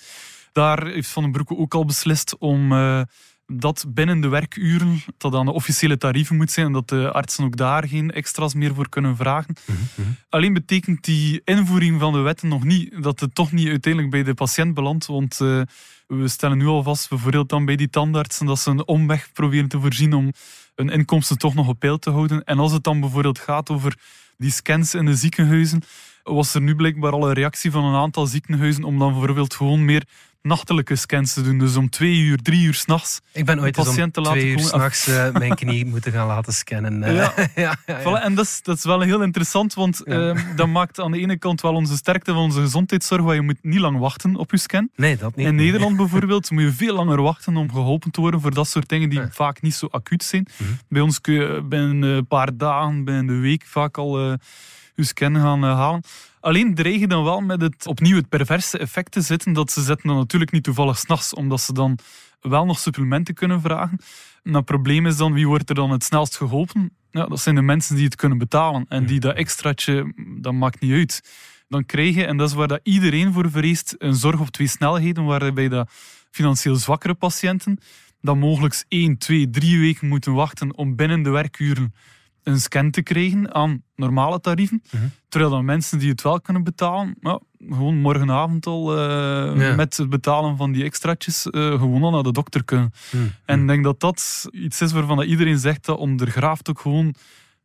Daar 0.52 0.86
heeft 0.86 1.08
Van 1.08 1.22
den 1.22 1.32
Broeke 1.32 1.56
ook 1.56 1.74
al 1.74 1.84
beslist 1.84 2.38
om 2.38 2.72
dat 3.46 3.84
binnen 3.88 4.20
de 4.20 4.28
werkuren, 4.28 5.02
dat 5.18 5.34
aan 5.34 5.46
de 5.46 5.52
officiële 5.52 5.96
tarieven 5.96 6.36
moet 6.36 6.50
zijn 6.50 6.66
en 6.66 6.72
dat 6.72 6.88
de 6.88 7.12
artsen 7.12 7.44
ook 7.44 7.56
daar 7.56 7.88
geen 7.88 8.10
extra's 8.10 8.54
meer 8.54 8.74
voor 8.74 8.88
kunnen 8.88 9.16
vragen. 9.16 9.56
Alleen 10.28 10.52
betekent 10.52 11.04
die 11.04 11.40
invoering 11.44 12.00
van 12.00 12.12
de 12.12 12.18
wetten 12.18 12.48
nog 12.48 12.64
niet 12.64 13.02
dat 13.02 13.20
het 13.20 13.34
toch 13.34 13.52
niet 13.52 13.68
uiteindelijk 13.68 14.12
bij 14.12 14.22
de 14.22 14.34
patiënt 14.34 14.74
belandt, 14.74 15.06
want 15.06 15.40
eh, 15.40 15.60
we 16.06 16.28
stellen 16.28 16.58
nu 16.58 16.66
al 16.66 16.82
vast, 16.82 17.08
bijvoorbeeld 17.08 17.48
dan 17.48 17.64
bij 17.64 17.76
die 17.76 17.90
tandartsen, 17.90 18.46
dat 18.46 18.58
ze 18.58 18.70
een 18.70 18.86
omweg 18.86 19.32
proberen 19.32 19.68
te 19.68 19.80
voorzien 19.80 20.14
om 20.14 20.32
hun 20.74 20.88
inkomsten 20.88 21.38
toch 21.38 21.54
nog 21.54 21.68
op 21.68 21.78
peil 21.78 21.98
te 21.98 22.10
houden. 22.10 22.44
En 22.44 22.58
als 22.58 22.72
het 22.72 22.84
dan 22.84 23.00
bijvoorbeeld 23.00 23.38
gaat 23.38 23.70
over 23.70 23.98
die 24.36 24.50
scans 24.50 24.94
in 24.94 25.04
de 25.04 25.16
ziekenhuizen, 25.16 25.82
was 26.26 26.54
er 26.54 26.60
nu 26.60 26.74
blijkbaar 26.76 27.12
al 27.12 27.28
een 27.28 27.34
reactie 27.34 27.70
van 27.70 27.84
een 27.84 28.00
aantal 28.00 28.26
ziekenhuizen 28.26 28.84
om 28.84 28.98
dan 28.98 29.12
bijvoorbeeld 29.12 29.54
gewoon 29.54 29.84
meer 29.84 30.04
nachtelijke 30.42 30.96
scans 30.96 31.32
te 31.34 31.42
doen. 31.42 31.58
Dus 31.58 31.76
om 31.76 31.90
twee 31.90 32.18
uur, 32.18 32.42
drie 32.42 32.64
uur 32.64 32.74
s'nachts. 32.74 33.20
Ik 33.32 33.44
ben 33.44 33.60
ooit 33.60 33.76
eens 33.78 33.98
om 33.98 34.10
twee 34.10 34.46
uur 34.46 34.58
s'nachts 34.58 35.08
uh, 35.08 35.30
mijn 35.42 35.54
knie 35.54 35.86
moeten 35.86 36.12
gaan 36.12 36.26
laten 36.26 36.52
scannen. 36.52 37.02
eh. 37.02 37.14
Ja. 37.16 37.32
ja, 37.54 37.76
ja. 37.86 38.00
Voilà, 38.00 38.22
en 38.24 38.34
dat 38.34 38.44
is, 38.44 38.62
dat 38.62 38.76
is 38.76 38.84
wel 38.84 39.00
heel 39.00 39.22
interessant, 39.22 39.74
want 39.74 40.00
Ja. 40.04 40.30
eh, 40.30 40.40
dat 40.56 40.68
maakt 40.68 41.00
aan 41.00 41.10
de 41.10 41.18
ene 41.18 41.36
kant 41.38 41.60
wel 41.60 41.74
onze 41.74 41.96
sterkte 41.96 42.32
van 42.32 42.42
onze 42.42 42.60
gezondheidszorg, 42.60 43.22
waar 43.22 43.34
je 43.34 43.40
moet 43.40 43.58
niet 43.62 43.78
lang 43.80 43.98
wachten 43.98 44.36
op 44.36 44.50
je 44.50 44.56
scan. 44.56 44.88
Nee, 44.96 45.16
dat 45.16 45.36
niet. 45.36 45.46
In 45.46 45.54
Nederland 45.54 45.96
bijvoorbeeld 46.02 46.50
moet 46.50 46.62
je 46.62 46.72
veel 46.72 46.94
langer 46.94 47.22
wachten 47.22 47.56
om 47.56 47.70
geholpen 47.72 48.10
te 48.10 48.20
worden 48.20 48.40
voor 48.40 48.54
dat 48.54 48.68
soort 48.68 48.88
dingen 48.88 49.08
die 49.08 49.20
vaak 49.30 49.62
niet 49.62 49.74
zo 49.74 49.86
acuut 49.90 50.22
zijn. 50.24 50.46
Mhm. 50.56 50.70
Bij 50.88 51.00
ons 51.02 51.20
kun 51.20 51.34
je 51.34 51.62
binnen 51.68 52.02
een 52.08 52.26
paar 52.26 52.56
dagen, 52.56 53.04
binnen 53.04 53.26
de 53.26 53.34
week 53.38 53.64
vaak 53.66 53.98
al 53.98 54.36
je 54.96 55.04
scan 55.04 55.34
gaan 55.34 55.64
eh, 55.64 55.74
halen. 55.74 56.02
Alleen 56.40 56.74
dreig 56.74 57.00
je 57.00 57.06
dan 57.06 57.24
wel 57.24 57.40
met 57.40 57.60
het 57.60 57.86
opnieuw 57.86 58.16
het 58.16 58.28
perverse 58.28 58.78
effect 58.78 59.12
te 59.12 59.20
zitten 59.20 59.52
dat 59.52 59.70
ze 59.70 59.82
zetten 59.82 60.08
dan 60.08 60.16
natuurlijk 60.16 60.52
niet 60.52 60.62
toevallig 60.62 60.98
s'nachts, 60.98 61.34
omdat 61.34 61.60
ze 61.60 61.72
dan 61.72 61.98
wel 62.40 62.64
nog 62.64 62.78
supplementen 62.78 63.34
kunnen 63.34 63.60
vragen. 63.60 63.98
En 64.42 64.54
het 64.54 64.64
probleem 64.64 65.06
is 65.06 65.16
dan, 65.16 65.32
wie 65.32 65.46
wordt 65.46 65.68
er 65.68 65.74
dan 65.74 65.90
het 65.90 66.04
snelst 66.04 66.36
geholpen? 66.36 66.90
Ja, 67.10 67.26
dat 67.26 67.40
zijn 67.40 67.54
de 67.54 67.62
mensen 67.62 67.94
die 67.94 68.04
het 68.04 68.14
kunnen 68.14 68.38
betalen. 68.38 68.86
En 68.88 69.06
die 69.06 69.20
dat 69.20 69.34
extraatje, 69.34 70.12
dat 70.40 70.52
maakt 70.52 70.80
niet 70.80 70.92
uit. 70.92 71.22
Dan 71.68 71.86
krijg 71.86 72.14
je, 72.14 72.24
en 72.24 72.36
dat 72.36 72.48
is 72.48 72.54
waar 72.54 72.68
dat 72.68 72.80
iedereen 72.82 73.32
voor 73.32 73.50
vreest, 73.50 73.94
een 73.98 74.14
zorg 74.14 74.40
op 74.40 74.50
twee 74.50 74.66
snelheden, 74.66 75.24
waarbij 75.24 75.68
dat 75.68 75.90
financieel 76.30 76.76
zwakkere 76.76 77.14
patiënten 77.14 77.78
dan 78.20 78.38
mogelijk 78.38 78.84
1, 78.88 79.18
2, 79.18 79.50
3 79.50 79.80
weken 79.80 80.08
moeten 80.08 80.34
wachten 80.34 80.76
om 80.76 80.96
binnen 80.96 81.22
de 81.22 81.30
werkuren 81.30 81.94
een 82.46 82.60
scan 82.60 82.90
te 82.90 83.02
krijgen 83.02 83.54
aan 83.54 83.82
normale 83.96 84.40
tarieven. 84.40 84.82
Mhm. 84.90 85.02
Terwijl 85.28 85.50
dan 85.52 85.64
mensen 85.64 85.98
die 85.98 86.10
het 86.10 86.22
wel 86.22 86.40
kunnen 86.40 86.64
betalen, 86.64 87.18
gewoon 87.70 87.96
morgenavond 88.00 88.66
al 88.66 88.96
eh, 88.98 89.60
Ja. 89.68 89.74
met 89.74 89.96
het 89.96 90.08
betalen 90.08 90.56
van 90.56 90.72
die 90.72 90.84
extraatjes 90.84 91.46
eh, 91.50 91.68
gewoon 91.70 92.02
al 92.02 92.10
naar 92.10 92.22
de 92.22 92.32
dokter 92.32 92.64
kunnen. 92.64 92.92
Hm, 93.10 93.16
En 93.44 93.60
ik 93.60 93.66
denk 93.66 93.84
dat 93.84 94.00
dat 94.00 94.48
iets 94.52 94.80
is 94.80 94.92
waarvan 94.92 95.16
dat 95.16 95.26
iedereen 95.26 95.58
zegt 95.58 95.84
dat 95.84 95.98
ondergraaft 95.98 96.70
ook 96.70 96.80
gewoon 96.80 97.14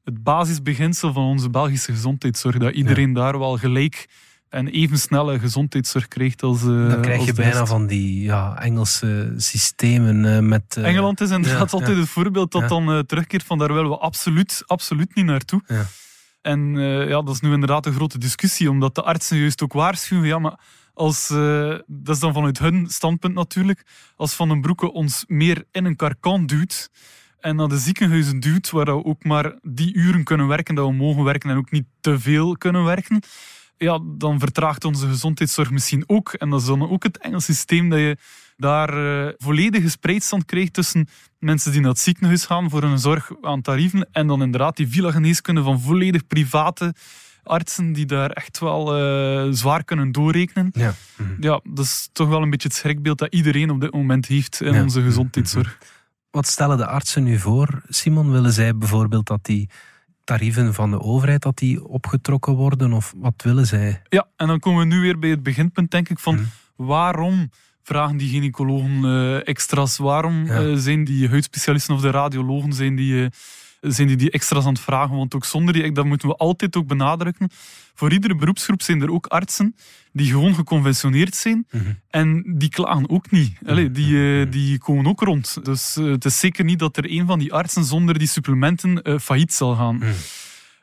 het 0.04 0.24
basisbeginsel 0.24 1.13
van 1.13 1.24
onze 1.24 1.50
Belgische 1.50 1.91
gezondheidszorg. 1.91 2.58
Dat 2.58 2.74
iedereen 2.74 3.13
daar 3.13 3.39
wel 3.39 3.58
gelijk 3.58 4.08
en 4.51 4.67
even 4.67 4.99
snelle 4.99 5.39
gezondheidszorg 5.39 6.07
krijgt 6.07 6.43
als. 6.43 6.61
Dan 6.63 7.01
krijg 7.01 7.17
als 7.17 7.27
je 7.27 7.33
bijna 7.33 7.57
rest. 7.59 7.67
van 7.67 7.87
die 7.87 8.21
ja, 8.21 8.61
Engelse 8.61 9.33
systemen 9.37 10.35
eh, 10.35 10.39
met... 10.39 10.77
eh, 10.77 10.85
Engeland 10.85 11.21
is 11.21 11.29
inderdaad 11.29 11.71
ja, 11.71 11.77
altijd 11.77 11.95
ja. 11.95 12.01
het 12.01 12.09
voorbeeld 12.09 12.51
dat 12.51 12.69
dan 12.69 12.91
eh, 12.91 12.99
terugkeert 12.99 13.43
van 13.43 13.57
daar 13.57 13.73
willen 13.73 13.89
we 13.89 13.97
absoluut, 13.97 14.63
absoluut 14.65 15.15
niet 15.15 15.25
naartoe. 15.25 15.61
Ja. 15.67 15.85
En 16.41 16.73
ja, 17.07 17.21
dat 17.21 17.29
is 17.29 17.39
nu 17.39 17.53
inderdaad 17.53 17.85
een 17.85 17.93
grote 17.93 18.17
discussie, 18.17 18.69
omdat 18.69 18.95
de 18.95 19.01
artsen 19.01 19.37
juist 19.37 19.61
ook 19.63 19.73
waarschuwen, 19.73 20.27
ja, 20.27 20.39
maar 20.39 20.59
als, 20.93 21.27
dat 21.87 22.15
is 22.15 22.19
dan 22.19 22.33
vanuit 22.33 22.59
hun 22.59 22.87
standpunt 22.89 23.33
natuurlijk, 23.33 23.85
als 24.15 24.33
Van 24.33 24.47
den 24.47 24.61
Broeke 24.61 24.91
ons 24.91 25.23
meer 25.27 25.63
in 25.71 25.85
een 25.85 25.95
karkan 25.95 26.45
duwt 26.45 26.89
en 27.39 27.55
naar 27.55 27.67
de 27.67 27.77
ziekenhuizen 27.77 28.39
duwt, 28.39 28.69
waar 28.69 28.85
we 28.85 29.05
ook 29.05 29.23
maar 29.23 29.53
die 29.61 29.93
uren 29.93 30.23
kunnen 30.23 30.47
werken 30.47 30.75
dat 30.75 30.87
we 30.87 30.93
mogen 30.93 31.23
werken 31.23 31.49
en 31.49 31.57
ook 31.57 31.71
niet 31.71 31.85
te 31.99 32.19
veel 32.19 32.57
kunnen 32.57 32.83
werken, 32.83 33.21
ja, 33.82 34.00
dan 34.04 34.39
vertraagt 34.39 34.86
onze 34.86 35.08
gezondheidszorg 35.08 35.72
misschien 35.72 36.04
ook. 36.08 36.34
En 36.34 36.50
dat 36.50 36.62
is 36.62 36.67
dan 36.67 36.89
ook 36.89 37.04
het 37.04 37.17
Engelse 37.17 37.54
systeem 37.54 37.89
dat 37.89 38.00
je 38.00 38.17
daar 38.58 38.89
eh, 38.89 39.34
volledige 39.38 39.89
spreidstand 39.89 40.46
krijgt 40.46 40.74
tussen 40.74 41.08
mensen 41.39 41.72
die 41.72 41.82
naar 41.82 41.89
het 41.89 42.00
ziekenhuis 42.00 42.46
gaan 42.46 42.70
voor 42.70 42.84
een 42.84 43.00
zorg 43.00 43.32
aan 43.41 43.62
tarieven 43.62 44.10
en 44.12 44.28
dan 44.28 44.41
inderdaad 44.41 44.76
die 44.76 44.88
villa-geneeskunde 44.88 45.63
van 45.63 45.82
volledig 45.82 46.28
private 46.28 46.94
artsen 47.44 47.94
die 47.94 48.06
daar 48.06 48.30
echt 48.30 48.60
wel 48.60 49.00
uh, 49.00 49.54
zwaar 49.54 49.84
kunnen 49.84 50.12
doorrekenen. 50.12 50.70
Ja. 50.74 50.94
Mhm. 51.17 51.44
ja, 51.44 51.60
dat 51.63 51.86
is 51.86 52.10
toch 52.13 52.30
wel 52.30 52.41
een 52.41 52.50
beetje 52.50 52.67
het 52.67 52.78
schrikbeeld 52.78 53.17
dat 53.17 53.34
iedereen 53.34 53.70
op 53.70 53.82
dit 53.82 53.94
moment 53.94 54.26
heeft 54.26 54.62
in 54.62 54.82
onze 54.82 55.02
gezondheidszorg. 55.02 55.78
Mhm. 55.80 55.89
Wat 56.32 56.48
stellen 56.48 56.78
de 56.78 56.86
artsen 56.86 57.24
nu 57.24 57.39
voor? 57.39 57.82
Simon, 57.89 58.32
willen 58.32 58.54
zij 58.54 58.76
bijvoorbeeld 58.76 59.28
dat 59.28 59.46
die 59.46 59.70
tarieven 60.32 60.74
van 60.74 60.91
de 60.91 61.02
overheid 61.02 61.41
dat 61.41 61.58
die 61.58 61.88
opgetrokken 61.88 62.54
worden? 62.54 62.94
Of 62.94 63.13
wat 63.17 63.34
willen 63.44 63.65
zij? 63.65 64.02
Ja, 64.10 64.28
en 64.36 64.48
dan 64.48 64.60
komen 64.60 64.88
we 64.88 64.96
nu 64.96 65.02
weer 65.02 65.20
bij 65.20 65.30
het 65.30 65.44
beginpunt, 65.44 65.91
denk 65.91 66.10
ik, 66.10 66.20
van 66.20 66.36
mhm. 66.36 66.44
waarom 66.76 67.50
vragen 67.84 68.17
die 68.17 68.30
gynaecologen 68.30 69.04
uh, 69.04 69.48
extra's? 69.48 69.98
Waarom 69.98 70.46
uh, 70.46 70.76
zijn 70.76 71.04
die 71.04 71.30
huidspecialisten 71.30 71.96
of 71.96 72.02
de 72.02 72.12
radiologen 72.12 72.74
zijn 72.74 72.96
die, 72.96 73.13
uh, 73.13 73.28
zijn 73.82 74.08
die, 74.08 74.17
die 74.17 74.32
extra's 74.32 74.65
aan 74.65 74.74
het 74.74 74.82
vragen? 74.82 75.15
Want 75.15 75.36
ook 75.36 75.46
zonder 75.46 75.74
die, 75.74 75.91
dat 75.91 76.06
moeten 76.06 76.28
we 76.28 76.36
altijd 76.36 76.76
ook 76.76 76.88
benadrukken. 76.88 77.50
Voor 77.94 78.12
iedere 78.12 78.36
beroepsgroep 78.36 78.82
zijn 78.82 79.02
er 79.02 79.12
ook 79.12 79.26
artsen 79.26 79.76
die 80.13 80.32
gewoon 80.32 80.56
geconventioneerd 80.56 81.36
zijn. 81.36 81.67
Mhm. 81.72 81.84
En 82.10 82.44
die 82.58 82.70
klagen 82.70 83.10
ook 83.10 83.32
niet. 83.32 83.58
Allee, 83.65 83.91
die, 83.91 84.17
mhm. 84.17 84.50
die 84.50 84.78
komen 84.78 85.08
ook 85.08 85.22
rond. 85.22 85.65
Dus 85.65 85.96
het 85.96 86.26
is 86.26 86.39
zeker 86.39 86.63
niet 86.63 86.80
dat 86.80 86.98
er 86.98 87.12
een 87.12 87.26
van 87.26 87.39
die 87.39 87.54
artsen 87.54 87.84
zonder 87.84 88.17
die 88.17 88.28
supplementen 88.28 89.22
failliet 89.22 89.54
zal 89.54 89.76
gaan. 89.76 89.96
Mhm. 89.96 90.10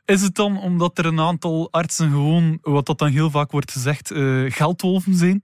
Is 0.04 0.22
het 0.22 0.34
dan 0.34 0.58
omdat 0.58 0.98
er 0.98 1.06
een 1.06 1.20
aantal 1.20 1.68
artsen 1.70 2.10
gewoon, 2.10 2.58
wat 2.62 2.86
dat 2.86 2.98
dan 2.98 3.10
heel 3.10 3.30
vaak 3.30 3.50
wordt 3.50 3.72
gezegd, 3.72 4.12
geldwolven 4.48 5.14
zijn? 5.14 5.42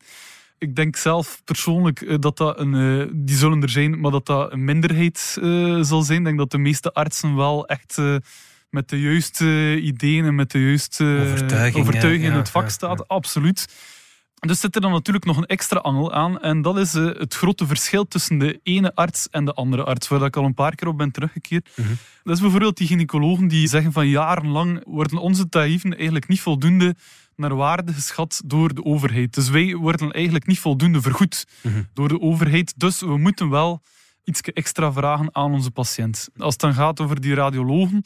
Ik 0.58 0.76
denk 0.76 0.96
zelf 0.96 1.42
persoonlijk 1.44 2.00
eh, 2.00 2.18
dat 2.18 2.36
dat 2.36 2.58
een, 2.58 2.74
eh, 2.74 3.06
die 3.12 3.36
zullen 3.36 3.62
er 3.62 3.68
zijn, 3.68 4.00
maar 4.00 4.10
dat 4.10 4.26
dat 4.26 4.52
een 4.52 4.64
minderheid 4.64 5.36
uh, 5.40 5.82
zal 5.82 6.02
zijn. 6.02 6.18
Ik 6.18 6.24
denk 6.24 6.38
dat 6.38 6.50
de 6.50 6.58
meeste 6.58 6.92
artsen 6.92 7.36
wel 7.36 7.66
echt 7.66 7.98
met 8.70 8.88
de 8.88 9.00
juiste 9.00 9.80
ideeën 9.80 10.24
en 10.24 10.34
met 10.34 10.50
de 10.50 10.66
juiste 10.66 11.04
overtuiging, 11.74 12.24
in 12.24 12.32
het 12.32 12.50
vak 12.50 12.70
staat. 12.70 13.08
Absoluut. 13.08 13.66
Dus 14.46 14.60
zit 14.60 14.74
er 14.74 14.80
dan 14.80 14.92
natuurlijk 14.92 15.24
nog 15.24 15.36
een 15.36 15.46
extra 15.46 15.78
angel 15.78 16.12
aan. 16.12 16.40
En 16.40 16.62
dat 16.62 16.78
is 16.78 16.92
het 16.92 17.34
grote 17.34 17.66
verschil 17.66 18.08
tussen 18.08 18.38
de 18.38 18.60
ene 18.62 18.94
arts 18.94 19.28
en 19.30 19.44
de 19.44 19.52
andere 19.52 19.84
arts, 19.84 20.08
waar 20.08 20.22
ik 20.22 20.36
al 20.36 20.44
een 20.44 20.54
paar 20.54 20.74
keer 20.74 20.88
op 20.88 20.98
ben 20.98 21.10
teruggekeerd. 21.10 21.68
Mhm. 21.76 21.88
Dat 22.22 22.34
is 22.34 22.40
bijvoorbeeld 22.40 22.76
die 22.76 22.86
gynaecologen 22.86 23.48
die 23.48 23.68
zeggen 23.68 23.92
van 23.92 24.08
jarenlang 24.08 24.82
worden 24.86 25.18
onze 25.18 25.48
tarieven 25.48 25.94
eigenlijk 25.94 26.28
niet 26.28 26.40
voldoende 26.40 26.94
naar 27.36 27.54
waarde 27.54 27.92
geschat 27.92 28.42
door 28.44 28.74
de 28.74 28.84
overheid. 28.84 29.34
Dus 29.34 29.48
wij 29.48 29.74
worden 29.74 30.10
eigenlijk 30.12 30.46
niet 30.46 30.58
voldoende 30.58 31.00
vergoed 31.00 31.46
mhm. 31.62 31.82
door 31.92 32.08
de 32.08 32.20
overheid. 32.20 32.74
Dus 32.76 33.00
we 33.00 33.18
moeten 33.18 33.50
wel 33.50 33.82
iets 34.24 34.40
extra 34.40 34.92
vragen 34.92 35.34
aan 35.34 35.52
onze 35.52 35.70
patiënt. 35.70 36.28
Als 36.36 36.52
het 36.52 36.60
dan 36.60 36.74
gaat 36.74 37.00
over 37.00 37.20
die 37.20 37.34
radiologen 37.34 38.02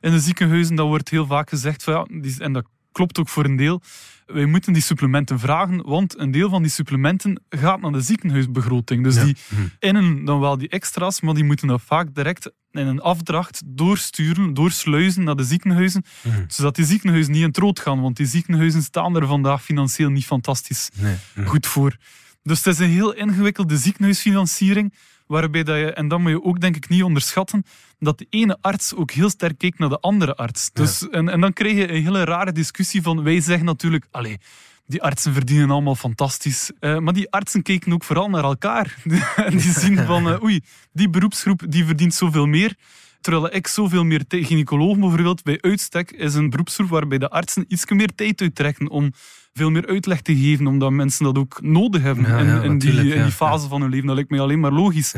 in 0.00 0.10
de 0.10 0.20
ziekenhuizen, 0.20 0.76
dan 0.76 0.88
wordt 0.88 1.08
heel 1.08 1.26
vaak 1.26 1.48
gezegd, 1.48 1.82
van, 1.82 2.08
ja, 2.22 2.38
en 2.38 2.52
dat 2.52 2.66
klopt 2.92 3.18
ook 3.18 3.28
voor 3.28 3.44
een 3.44 3.56
deel, 3.56 3.82
wij 4.26 4.46
moeten 4.46 4.72
die 4.72 4.82
supplementen 4.82 5.38
vragen, 5.38 5.82
want 5.82 6.18
een 6.18 6.30
deel 6.30 6.48
van 6.48 6.62
die 6.62 6.70
supplementen 6.70 7.42
gaat 7.48 7.80
naar 7.80 7.92
de 7.92 8.00
ziekenhuisbegroting. 8.00 9.04
Dus 9.04 9.14
die 9.14 9.36
mhm. 9.48 9.62
innen 9.78 10.24
dan 10.24 10.40
wel 10.40 10.58
die 10.58 10.68
extra's, 10.68 11.20
maar 11.20 11.34
die 11.34 11.44
moeten 11.44 11.68
dan 11.68 11.80
vaak 11.80 12.14
direct 12.14 12.52
in 12.70 12.86
een 12.86 13.00
afdracht 13.00 13.62
doorsturen, 13.66 14.54
doorsluizen 14.54 15.24
naar 15.24 15.36
de 15.36 15.44
ziekenhuizen, 15.44 16.04
mhm. 16.22 16.44
zodat 16.46 16.74
die 16.74 16.84
ziekenhuizen 16.84 17.32
niet 17.32 17.42
in 17.42 17.48
het 17.48 17.56
rood 17.56 17.80
gaan, 17.80 18.00
want 18.00 18.16
die 18.16 18.26
ziekenhuizen 18.26 18.82
staan 18.82 19.16
er 19.16 19.26
vandaag 19.26 19.62
financieel 19.62 20.10
niet 20.10 20.26
fantastisch 20.26 20.90
nee. 20.94 21.16
goed 21.44 21.66
voor. 21.66 21.96
Dus 22.42 22.64
het 22.64 22.74
is 22.74 22.78
een 22.78 22.90
heel 22.90 23.14
ingewikkelde 23.14 23.76
ziekenhuisfinanciering, 23.76 24.94
waarbij 25.26 25.62
dat 25.62 25.76
je, 25.76 25.92
en 25.92 26.08
dat 26.08 26.18
moet 26.18 26.30
je 26.30 26.42
ook 26.42 26.60
denk 26.60 26.76
ik 26.76 26.88
niet 26.88 27.02
onderschatten, 27.02 27.64
dat 27.98 28.18
de 28.18 28.26
ene 28.30 28.58
arts 28.60 28.94
ook 28.94 29.10
heel 29.10 29.30
sterk 29.30 29.58
keek 29.58 29.78
naar 29.78 29.88
de 29.88 30.00
andere 30.00 30.34
arts. 30.34 30.70
Dus, 30.72 31.08
en, 31.08 31.28
en 31.28 31.40
dan 31.40 31.52
krijg 31.52 31.74
je 31.74 31.88
een 31.88 32.02
hele 32.02 32.24
rare 32.24 32.52
discussie 32.52 33.02
van, 33.02 33.22
wij 33.22 33.40
zeggen 33.40 33.64
natuurlijk, 33.64 34.06
allee, 34.10 34.38
die 34.86 35.02
artsen 35.02 35.32
verdienen 35.32 35.70
allemaal 35.70 35.94
fantastisch. 35.94 36.70
Uh, 36.80 36.98
maar 36.98 37.12
die 37.14 37.30
artsen 37.30 37.62
keken 37.62 37.92
ook 37.92 38.04
vooral 38.04 38.28
naar 38.28 38.44
elkaar. 38.44 38.96
en 39.46 39.50
die 39.50 39.72
zien 39.72 39.98
van, 39.98 40.28
uh, 40.28 40.42
oei, 40.42 40.60
die 40.92 41.10
beroepsgroep 41.10 41.62
die 41.68 41.84
verdient 41.84 42.14
zoveel 42.14 42.46
meer. 42.46 42.76
Terwijl 43.20 43.54
ik 43.54 43.66
zoveel 43.66 44.04
meer 44.04 44.24
gynaecologen 44.28 45.00
bijvoorbeeld 45.00 45.42
bij 45.42 45.58
uitstek 45.60 46.10
is 46.10 46.34
een 46.34 46.50
beroepsgroep 46.50 46.88
waarbij 46.88 47.18
de 47.18 47.30
artsen 47.30 47.64
iets 47.68 47.90
meer 47.90 48.14
tijd 48.14 48.40
uittrekken 48.40 48.88
om 48.88 49.12
veel 49.52 49.70
meer 49.70 49.86
uitleg 49.86 50.20
te 50.20 50.36
geven, 50.36 50.66
omdat 50.66 50.90
mensen 50.90 51.24
dat 51.24 51.38
ook 51.38 51.62
nodig 51.62 52.02
hebben 52.02 52.26
in, 52.26 52.62
in, 52.62 52.78
die, 52.78 53.14
in, 53.14 53.22
die, 53.22 53.32
fase 53.32 53.68
van 53.68 53.80
hun 53.80 53.90
leven. 53.90 54.06
Dat 54.06 54.14
lijkt 54.14 54.30
mij 54.30 54.40
alleen 54.40 54.60
maar 54.60 54.72
logisch. 54.72 55.14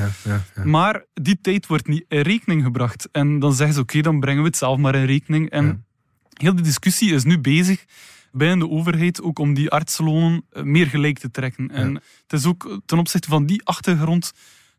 Maar 0.64 1.04
die 1.14 1.38
tijd 1.40 1.66
wordt 1.66 1.86
niet 1.86 2.04
in 2.08 2.20
rekening 2.20 2.62
gebracht. 2.62 3.08
En 3.12 3.38
dan 3.38 3.54
zeggen 3.54 3.74
ze, 3.74 3.80
oké, 3.80 4.00
dan 4.00 4.20
brengen 4.20 4.42
we 4.42 4.48
het 4.48 4.56
zelf 4.56 4.78
maar 4.78 4.94
in 4.94 5.04
rekening. 5.04 5.50
En 5.50 5.84
heel 6.32 6.54
de 6.54 6.62
discussie 6.62 7.14
is 7.14 7.24
nu 7.24 7.38
bezig 7.38 7.84
bij 8.32 8.54
de 8.54 8.68
overheid 8.68 9.22
ook 9.22 9.38
om 9.38 9.54
die 9.54 9.70
artsenlonen 9.70 10.44
eh, 10.50 10.62
meer 10.62 10.86
gelijk 10.86 11.18
te 11.18 11.30
trekken. 11.30 11.70
En 11.70 11.94
het 11.94 12.32
is 12.40 12.46
ook 12.46 12.80
ten 12.86 12.98
opzichte 12.98 13.28
van 13.28 13.46
die 13.46 13.64
achtergrond 13.64 14.32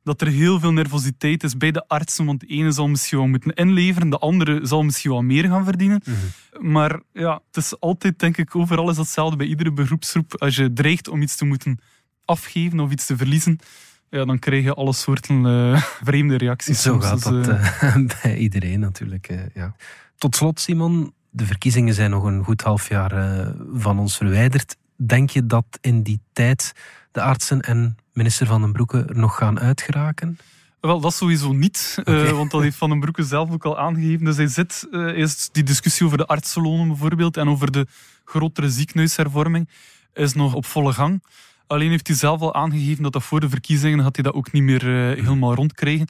dat 0.05 0.21
er 0.21 0.27
heel 0.27 0.59
veel 0.59 0.71
nervositeit 0.71 1.43
is 1.43 1.57
bij 1.57 1.71
de 1.71 1.87
artsen, 1.87 2.25
want 2.25 2.39
de 2.39 2.47
ene 2.47 2.71
zal 2.71 2.87
misschien 2.87 3.17
wel 3.17 3.27
moeten 3.27 3.53
inleveren, 3.53 4.09
de 4.09 4.17
andere 4.17 4.59
zal 4.65 4.83
misschien 4.83 5.11
wel 5.11 5.21
meer 5.21 5.43
gaan 5.43 5.63
verdienen. 5.63 6.01
Mhm. 6.05 6.71
Maar 6.71 6.99
ja, 7.13 7.41
het 7.47 7.63
is 7.63 7.79
altijd, 7.79 8.19
denk 8.19 8.37
ik, 8.37 8.55
overal 8.55 8.89
is 8.89 8.97
hetzelfde 8.97 9.35
bij 9.35 9.47
iedere 9.47 9.71
beroepsgroep. 9.71 10.35
Als 10.37 10.55
je 10.55 10.73
dreigt 10.73 11.07
om 11.07 11.21
iets 11.21 11.35
te 11.35 11.45
moeten 11.45 11.79
afgeven 12.25 12.79
of 12.79 12.91
iets 12.91 13.05
te 13.05 13.17
verliezen, 13.17 13.59
ja, 14.09 14.25
dan 14.25 14.39
krijg 14.39 14.63
je 14.63 14.73
alle 14.73 14.93
soorten 14.93 15.45
uh, 15.45 15.81
vreemde 16.03 16.37
reacties. 16.37 16.81
Zo 16.81 16.99
gaat 16.99 17.23
dus, 17.23 17.45
dat 17.45 17.47
uh, 17.47 17.95
bij 18.21 18.37
iedereen 18.37 18.79
natuurlijk. 18.79 19.29
Uh, 19.29 19.39
ja. 19.53 19.75
Tot 20.17 20.35
slot, 20.35 20.59
Simon, 20.59 21.13
de 21.29 21.45
verkiezingen 21.45 21.93
zijn 21.93 22.09
nog 22.09 22.23
een 22.23 22.43
goed 22.43 22.61
half 22.61 22.89
jaar 22.89 23.53
van 23.73 23.99
ons 23.99 24.17
verwijderd. 24.17 24.77
Denk 24.95 25.29
je 25.29 25.45
dat 25.45 25.65
in 25.81 26.03
die 26.03 26.19
tijd 26.33 26.73
de 27.11 27.21
artsen 27.21 27.61
en 27.61 27.97
minister 28.15 28.47
Van 28.47 28.61
den 28.61 28.71
Broeke 28.71 29.05
er 29.07 29.17
nog 29.17 29.37
gaan 29.37 29.59
uitgeraken? 29.59 30.37
Wel, 30.79 30.99
dat 30.99 31.13
sowieso 31.13 31.51
niet, 31.51 31.97
uh, 32.05 32.31
want 32.39 32.51
dat 32.51 32.61
heeft 32.61 32.77
Van 32.77 32.89
den 32.89 32.99
Broeke 32.99 33.23
zelf 33.23 33.51
ook 33.51 33.65
al 33.65 33.79
aangegeven. 33.79 34.25
Dus 34.25 34.37
hij 34.37 34.47
zit 34.47 34.87
uh, 34.91 35.17
eerst 35.17 35.49
die 35.51 35.63
discussie 35.63 36.05
over 36.05 36.17
de 36.17 36.25
artsenlonen 36.25 36.87
bijvoorbeeld 36.87 37.37
en 37.37 37.49
over 37.49 37.71
de 37.71 37.87
grotere 38.25 38.69
ziekenhuishervorming 38.69 39.69
is 40.13 40.33
nog 40.33 40.53
op 40.53 40.65
volle 40.65 40.93
gang. 40.93 41.23
Alleen 41.67 41.89
heeft 41.89 42.07
hij 42.07 42.15
zelf 42.15 42.41
al 42.41 42.53
aangegeven 42.53 43.03
dat 43.03 43.13
dat 43.13 43.23
voor 43.23 43.39
de 43.39 43.49
verkiezingen 43.49 43.99
had 43.99 44.15
hij 44.15 44.23
dat 44.23 44.33
ook 44.33 44.51
niet 44.51 44.63
meer 44.63 44.83
uh, 44.83 45.23
helemaal 45.23 45.55
rondkrijgen. 45.55 46.07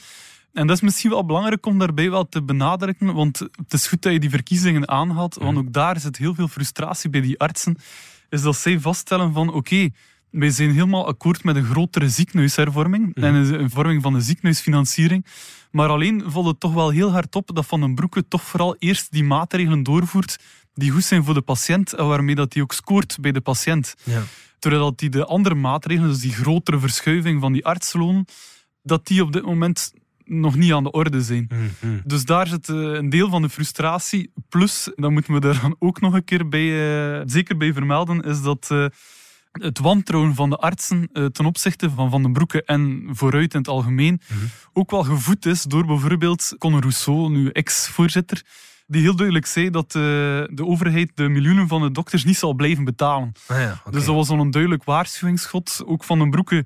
En 0.53 0.67
dat 0.67 0.75
is 0.75 0.81
misschien 0.81 1.09
wel 1.09 1.25
belangrijk 1.25 1.65
om 1.65 1.79
daarbij 1.79 2.09
wel 2.09 2.29
te 2.29 2.43
benadrukken, 2.43 3.13
want 3.13 3.39
het 3.39 3.73
is 3.73 3.87
goed 3.87 4.01
dat 4.01 4.13
je 4.13 4.19
die 4.19 4.29
verkiezingen 4.29 4.87
aanhaalt, 4.87 5.35
want 5.35 5.57
ook 5.57 5.73
daar 5.73 5.99
zit 5.99 6.17
heel 6.17 6.35
veel 6.35 6.47
frustratie 6.47 7.09
bij 7.09 7.21
die 7.21 7.39
artsen, 7.39 7.77
is 8.29 8.41
dat 8.41 8.55
zij 8.55 8.79
vaststellen 8.79 9.33
van 9.33 9.53
oké, 9.53 9.89
wij 10.39 10.49
zijn 10.49 10.71
helemaal 10.71 11.07
akkoord 11.07 11.43
met 11.43 11.55
een 11.55 11.65
grotere 11.65 12.09
ziekenhuishervorming 12.09 13.15
mhm. 13.15 13.25
en 13.25 13.33
een 13.35 13.69
vorming 13.69 14.01
van 14.01 14.13
de 14.13 14.21
ziekenhuisfinanciering. 14.21 15.25
Maar 15.71 15.89
alleen 15.89 16.23
valt 16.25 16.45
het 16.45 16.59
toch 16.59 16.73
wel 16.73 16.89
heel 16.89 17.11
hard 17.11 17.35
op 17.35 17.51
dat 17.53 17.65
Van 17.65 17.79
den 17.81 17.95
Broeke 17.95 18.27
toch 18.27 18.43
vooral 18.43 18.75
eerst 18.79 19.11
die 19.11 19.23
maatregelen 19.23 19.83
doorvoert 19.83 20.37
die 20.73 20.91
goed 20.91 21.03
zijn 21.03 21.23
voor 21.23 21.33
de 21.33 21.41
patiënt 21.41 21.93
en 21.93 22.07
waarmee 22.07 22.35
dat 22.35 22.51
die 22.51 22.61
ook 22.61 22.73
scoort 22.73 23.17
bij 23.21 23.31
de 23.31 23.41
patiënt. 23.41 23.95
Ja. 24.03 24.23
Terwijl 24.59 24.83
dat 24.83 24.99
die 24.99 25.09
de 25.09 25.25
andere 25.25 25.55
maatregelen, 25.55 26.09
dus 26.09 26.19
die 26.19 26.33
grotere 26.33 26.79
verschuiving 26.79 27.41
van 27.41 27.53
die 27.53 27.65
artsloon, 27.65 28.27
dat 28.83 29.07
die 29.07 29.21
op 29.21 29.33
dit 29.33 29.45
moment 29.45 29.93
nog 30.23 30.55
niet 30.55 30.73
aan 30.73 30.83
de 30.83 30.91
orde 30.91 31.21
zijn. 31.21 31.49
Mhm. 31.49 31.99
Dus 32.03 32.25
daar 32.25 32.47
zit 32.47 32.69
eh, 32.69 32.75
een 32.75 33.09
deel 33.09 33.29
van 33.29 33.41
de 33.41 33.49
frustratie. 33.49 34.31
Plus, 34.49 34.91
dan 34.95 35.13
moeten 35.13 35.33
we 35.33 35.39
daar 35.39 35.61
dan 35.61 35.75
ook 35.79 36.01
nog 36.01 36.13
een 36.13 36.23
keer 36.23 36.49
bij, 36.49 36.65
uh, 37.17 37.21
zeker 37.25 37.57
bij 37.57 37.73
vermelden, 37.73 38.21
is 38.21 38.41
dat... 38.41 38.69
Uh, 38.71 38.85
het 39.61 39.79
wantrouwen 39.79 40.35
van 40.35 40.49
de 40.49 40.57
artsen 40.57 41.09
uh, 41.13 41.25
ten 41.25 41.45
opzichte 41.45 41.89
van 41.89 42.09
Van 42.09 42.21
den 42.21 42.33
Broeke 42.33 42.63
en 42.63 43.07
vooruit 43.11 43.53
in 43.53 43.59
het 43.59 43.67
algemeen 43.67 44.21
mhm. 44.27 44.45
ook 44.73 44.91
wel 44.91 45.03
gevoed 45.03 45.45
is 45.45 45.63
door 45.63 45.85
bijvoorbeeld 45.85 46.55
Conor 46.57 46.79
Rousseau, 46.79 47.29
nu 47.29 47.49
ex-voorzitter, 47.49 48.41
die 48.87 49.01
heel 49.01 49.15
duidelijk 49.15 49.45
zei 49.45 49.69
dat 49.69 49.95
uh, 49.95 50.01
de 50.47 50.65
overheid 50.65 51.11
de 51.15 51.29
miljoenen 51.29 51.67
van 51.67 51.81
de 51.81 51.91
dokters 51.91 52.23
niet 52.23 52.37
zal 52.37 52.53
blijven 52.53 52.83
betalen. 52.83 53.31
Ah 53.47 53.59
ja, 53.59 53.81
Dus 53.89 54.05
dat 54.05 54.15
was 54.15 54.29
al 54.29 54.39
een 54.39 54.51
duidelijk 54.51 54.83
waarschuwingsschot. 54.83 55.83
Ook 55.85 56.03
Van 56.03 56.19
den 56.19 56.29
Broeke 56.29 56.65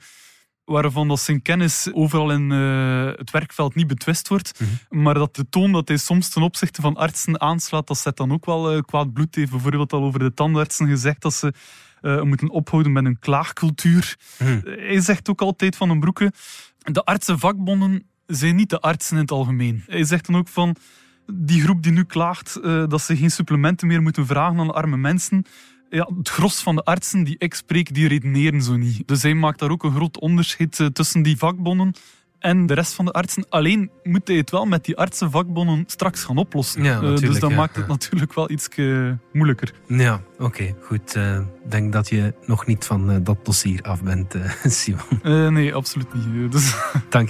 waarvan 0.69 1.07
dat 1.07 1.19
zijn 1.19 1.41
kennis 1.41 1.89
overal 1.93 2.31
in 2.31 2.51
uh, 2.51 3.05
het 3.05 3.31
werkveld 3.31 3.75
niet 3.75 3.87
betwist 3.87 4.27
wordt. 4.27 4.59
Mhm. 4.59 5.01
Maar 5.03 5.13
dat 5.13 5.35
de 5.35 5.49
toon 5.49 5.71
dat 5.71 5.87
hij 5.87 5.97
soms 5.97 6.29
ten 6.29 6.41
opzichte 6.41 6.81
van 6.81 6.95
artsen 6.95 7.41
aanslaat, 7.41 7.87
dat 7.87 7.97
zet 7.97 8.17
dan 8.17 8.31
ook 8.31 8.45
wel 8.45 8.75
uh, 8.75 8.81
kwaad 8.81 9.13
bloed. 9.13 9.35
Hij 9.35 9.43
heeft 9.43 9.51
bijvoorbeeld 9.51 9.93
al 9.93 10.03
over 10.03 10.19
de 10.19 10.33
tandartsen 10.33 10.87
gezegd 10.87 11.21
dat 11.21 11.33
ze 11.33 11.53
uh, 12.01 12.21
moeten 12.21 12.49
ophouden 12.49 12.91
met 12.91 13.05
een 13.05 13.19
klaagcultuur. 13.19 14.17
Hmm. 14.37 14.61
Hij 14.63 15.01
zegt 15.01 15.29
ook 15.29 15.41
altijd 15.41 15.75
van 15.75 15.89
een 15.89 15.99
broeke, 15.99 16.31
de 16.77 17.03
artsenvakbonden 17.03 18.03
zijn 18.25 18.55
niet 18.55 18.69
de 18.69 18.79
artsen 18.79 19.15
in 19.15 19.21
het 19.21 19.31
algemeen. 19.31 19.83
Hij 19.87 20.03
zegt 20.03 20.25
dan 20.25 20.35
ook 20.35 20.47
van, 20.47 20.75
die 21.33 21.61
groep 21.61 21.83
die 21.83 21.91
nu 21.91 22.03
klaagt 22.03 22.59
dat 22.63 23.01
ze 23.01 23.17
geen 23.17 23.31
supplementen 23.31 23.87
meer 23.87 24.01
moeten 24.01 24.25
vragen 24.25 24.59
aan 24.59 24.73
arme 24.73 24.97
mensen, 24.97 25.45
ja, 25.89 26.09
het 26.17 26.29
gros 26.29 26.61
van 26.61 26.75
de 26.75 26.83
artsen 26.83 27.23
die 27.23 27.35
ik 27.37 27.53
spreek, 27.53 27.93
die 27.93 28.07
redeneren 28.07 28.61
zo 28.61 28.75
niet. 28.77 29.07
Dus 29.07 29.21
hij 29.21 29.33
maakt 29.33 29.59
daar 29.59 29.69
ook 29.71 29.83
een 29.83 29.95
groot 29.95 30.19
onderscheid 30.19 30.79
uh, 30.79 30.87
tussen 30.87 31.21
die 31.21 31.37
vakbonden 31.37 31.93
en 32.39 32.65
de 32.65 32.73
rest 32.73 32.93
van 32.93 33.05
de 33.05 33.11
artsen. 33.11 33.45
Alleen 33.49 33.89
moet 34.03 34.27
hij 34.27 34.37
het 34.37 34.49
wel 34.51 34.65
met 34.65 34.85
die 34.85 34.97
artsenvakbonden 34.97 35.83
straks 35.87 36.23
gaan 36.23 36.37
oplossen. 36.37 36.83
Ja, 36.83 37.01
Eh, 37.01 37.15
dus 37.15 37.39
dat 37.39 37.49
ja, 37.49 37.55
maakt 37.55 37.75
het 37.75 37.85
ja. 37.85 37.91
natuurlijk 37.91 38.33
wel 38.33 38.49
iets 38.51 38.67
moeilijker. 39.33 39.73
Ja, 39.87 40.21
oké, 40.37 40.75
goed. 40.81 41.15
eh, 41.15 41.35
Ik 41.65 41.71
denk 41.71 41.93
dat 41.93 42.09
je 42.09 42.33
nog 42.45 42.65
niet 42.65 42.85
van 42.85 43.11
eh, 43.11 43.17
dat 43.23 43.45
dossier 43.45 43.81
af 43.81 44.03
bent, 44.03 44.35
eh, 44.35 44.51
Simon. 44.79 45.01
Eh, 45.23 45.47
nee, 45.47 45.73
absoluut 45.75 46.13
niet. 46.13 46.25
Eh, 46.45 46.51
Dus 46.51 46.75
Dank 47.09 47.29